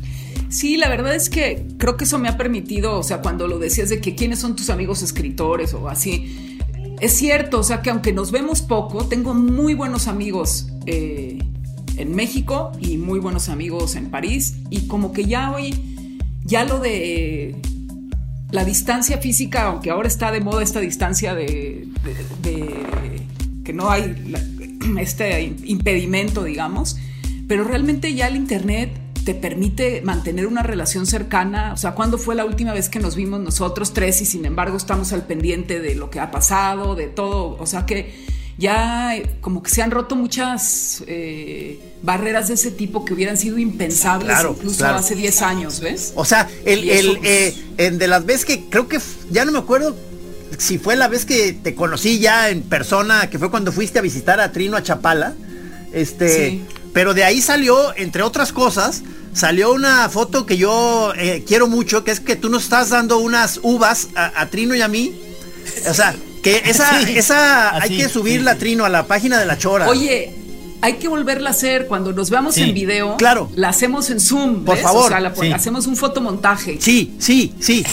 [0.52, 3.58] Sí, la verdad es que creo que eso me ha permitido, o sea, cuando lo
[3.58, 6.58] decías de que quiénes son tus amigos escritores o así,
[7.00, 11.38] es cierto, o sea, que aunque nos vemos poco, tengo muy buenos amigos eh,
[11.96, 15.74] en México y muy buenos amigos en París y como que ya hoy,
[16.44, 17.56] ya lo de
[18.50, 21.88] la distancia física, aunque ahora está de moda esta distancia de,
[23.64, 24.14] que no hay
[25.00, 26.98] este impedimento, digamos,
[27.48, 31.72] pero realmente ya el Internet te permite mantener una relación cercana.
[31.72, 34.76] O sea, ¿cuándo fue la última vez que nos vimos nosotros tres y sin embargo
[34.76, 37.56] estamos al pendiente de lo que ha pasado, de todo?
[37.58, 38.14] O sea, que,
[38.58, 43.36] ya eh, como que se han roto muchas eh, barreras de ese tipo que hubieran
[43.36, 44.98] sido impensables Claro, incluso claro.
[44.98, 46.12] hace 10 años, ¿ves?
[46.16, 48.98] O sea, el, el, eh, en de las veces que creo que
[49.30, 49.96] ya no me acuerdo
[50.58, 54.02] si fue la vez que te conocí ya en persona, que fue cuando fuiste a
[54.02, 55.34] visitar a Trino a Chapala.
[55.92, 56.64] Este, Sí.
[56.92, 62.04] Pero de ahí salió, entre otras cosas, salió una foto que yo eh, quiero mucho,
[62.04, 65.14] que es que tú nos estás dando unas uvas a, a Trino y a mí.
[65.88, 67.18] O sea, que esa, Sí.
[67.18, 68.60] esa hay que subirla, sí, sí.
[68.60, 69.88] Trino, a la página de la Chora.
[69.88, 70.34] Oye,
[70.82, 73.16] hay que volverla a hacer cuando nos veamos Sí, en video.
[73.16, 73.48] claro.
[73.54, 74.64] La hacemos en Zoom.
[74.64, 74.82] Por ¿ves?
[74.84, 75.50] favor, O sea, la- sí.
[75.52, 77.84] hacemos un fotomontaje Sí, sí, sí.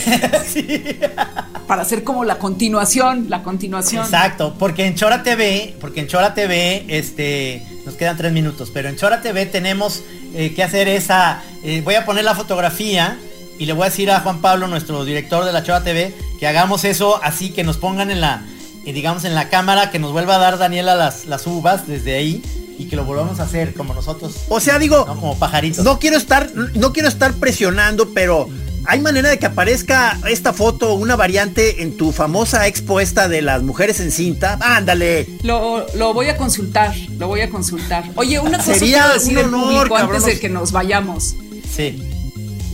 [1.68, 4.04] para hacer como la continuación, la continuación.
[4.04, 8.90] Exacto, porque en Chora TV, porque en Chora TV, este, nos quedan tres minutos, pero
[8.90, 10.02] en Chora TV tenemos
[10.34, 13.18] eh, que hacer esa, eh, voy a poner la fotografía
[13.60, 16.48] y le voy a decir a Juan Pablo, nuestro director de la Chora TV, que
[16.48, 18.42] hagamos eso así, que nos pongan en la,
[18.90, 22.16] eh, digamos en la cámara, que nos vuelva a dar Daniela las, las uvas desde
[22.16, 22.42] ahí
[22.78, 25.16] y que lo volvamos a hacer como nosotros, O sea, digo, ¿no?
[25.16, 25.84] como pajaritos.
[25.84, 28.48] No quiero estar, no quiero estar presionando, pero
[28.86, 33.62] hay manera de que aparezca esta foto, una variante en tu famosa expuesta de las
[33.64, 34.58] mujeres en cinta.
[34.62, 35.28] Ándale.
[35.44, 38.06] Lo, lo voy a consultar, lo voy a consultar.
[38.16, 40.72] Oye, una cosa Sería quiero decir un al honor, público cabrón, antes de que nos
[40.72, 41.36] vayamos.
[41.76, 42.02] Sí,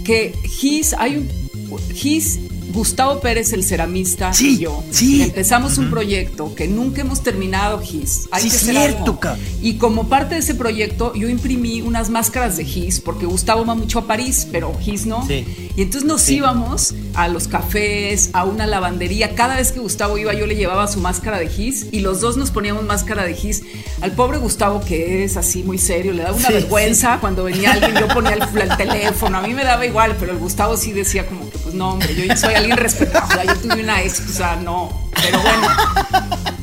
[0.06, 1.46] que Gis, hay un
[1.94, 2.40] Gis,
[2.76, 5.22] Gustavo Pérez, el ceramista, Sí, y yo sí.
[5.24, 8.28] empezamos un proyecto que nunca hemos terminado, Gis.
[8.32, 9.20] Hay Sí, que hacer cierto,
[9.62, 13.76] Y como parte de ese proyecto, yo imprimí unas máscaras de Gis, porque Gustavo va
[13.76, 15.26] mucho a París, pero Gis no.
[15.28, 15.46] Sí.
[15.76, 16.36] Y entonces nos Sí.
[16.36, 19.36] íbamos a los cafés, a una lavandería.
[19.36, 22.36] Cada vez que Gustavo iba, yo le llevaba su máscara de Gis y los dos
[22.38, 23.64] nos poníamos máscara de Gis.
[24.02, 27.72] Al pobre Gustavo, que es así muy serio, le da una Sí, vergüenza cuando venía
[27.72, 29.38] alguien, yo ponía el, el teléfono.
[29.38, 32.36] A mí me daba igual, pero el Gustavo sí decía como que, no, hombre, yo
[32.36, 33.46] soy alguien respetable.
[33.46, 35.10] Yo tuve una ex, o sea, no.
[35.14, 35.68] Pero bueno,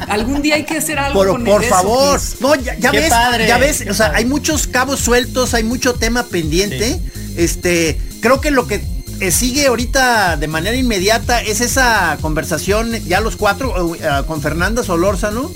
[0.09, 2.21] algún día hay que hacer algo Por, con por eso, favor.
[2.21, 2.41] Gis.
[2.41, 4.19] No, ya, ves, padre, ya ves, o sea, padre.
[4.19, 7.01] hay muchos cabos sueltos, hay mucho tema pendiente.
[7.37, 8.85] Este, creo que lo que
[9.21, 14.83] eh, sigue ahorita de manera inmediata es esa conversación, ya los cuatro, eh, con Fernanda
[14.83, 15.51] Solórzano.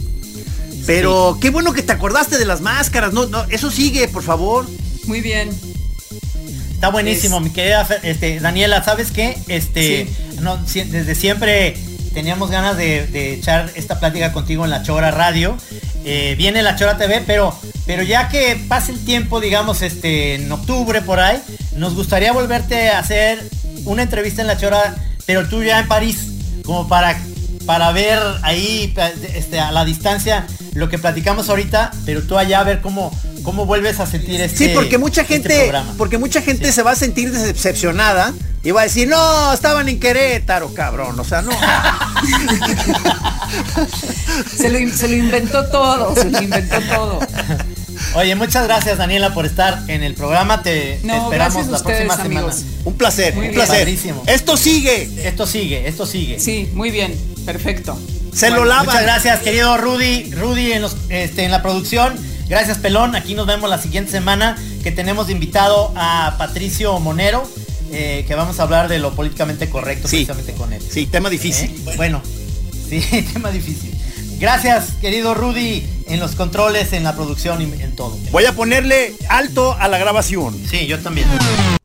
[0.86, 4.66] Pero qué bueno que te acordaste de las máscaras, no, no, eso sigue, por favor.
[5.07, 5.50] Muy bien.
[6.77, 9.37] Está buenísimo, Es- mi querida este, Daniela, ¿sabes qué?
[9.49, 10.07] Este,
[10.41, 11.74] no, si- desde siempre
[12.12, 15.57] teníamos ganas de, de echar esta plática contigo en la Chora Radio.
[16.05, 20.53] Eh, viene la Chora TV, pero, pero ya que pase el tiempo, digamos, este, en
[20.53, 21.41] octubre por ahí,
[21.74, 23.43] nos gustaría volverte a hacer
[23.85, 26.29] una entrevista en la Chora, pero tú ya en París,
[26.64, 27.18] como para,
[27.64, 28.95] para ver ahí
[29.35, 33.11] este, a la distancia lo que platicamos ahorita, pero tú allá a ver cómo,
[33.47, 36.72] cómo vuelves a sentir este Sí, porque mucha este gente, porque mucha gente Sí.
[36.72, 38.34] se va a sentir decepcionada
[38.64, 41.18] y va a decir, no, estaban en Querétaro, cabrón.
[41.20, 41.53] O sea, no.
[44.57, 47.20] Se lo, in- se lo inventó todo, se lo inventó todo.
[48.14, 50.62] Oye, muchas gracias Daniela por estar en el programa.
[50.62, 52.55] Te, esperamos la ustedes, próxima amigos.
[52.57, 52.76] semana.
[52.84, 53.64] Un placer, Muy un bien.
[53.64, 53.78] placer.
[53.84, 54.22] Padrísimo.
[54.26, 55.09] Esto sigue.
[55.28, 56.40] Esto sigue, esto sigue.
[56.40, 57.99] Sí, muy bien, perfecto.
[58.34, 58.86] Se lo lavan.
[58.86, 60.32] Muchas gracias, querido Rudy.
[60.32, 62.14] Rudy en, los- este, en la producción.
[62.49, 63.16] Gracias, Pelón.
[63.16, 67.42] Aquí nos vemos la siguiente semana que tenemos invitado a Patricio Monero,
[67.90, 70.24] eh, que vamos a hablar de lo políticamente correcto Sí.
[70.24, 70.80] precisamente con él.
[70.82, 71.70] Sí, tema difícil.
[71.70, 71.94] ¿Eh?
[71.97, 72.22] Bueno,
[72.88, 73.01] sí,
[73.32, 73.92] tema difícil.
[74.38, 78.16] Gracias, querido Rudy, en los controles, en la producción y en todo.
[78.32, 80.55] Voy a ponerle alto a la grabación.
[80.68, 81.26] Sí, yo también.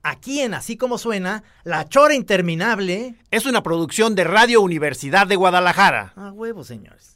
[0.04, 3.16] Aquí en Así Como Suena, La Chora Interminable.
[3.32, 6.12] Es una producción de Radio Universidad de Guadalajara.
[6.18, 7.16] A huevo, señores.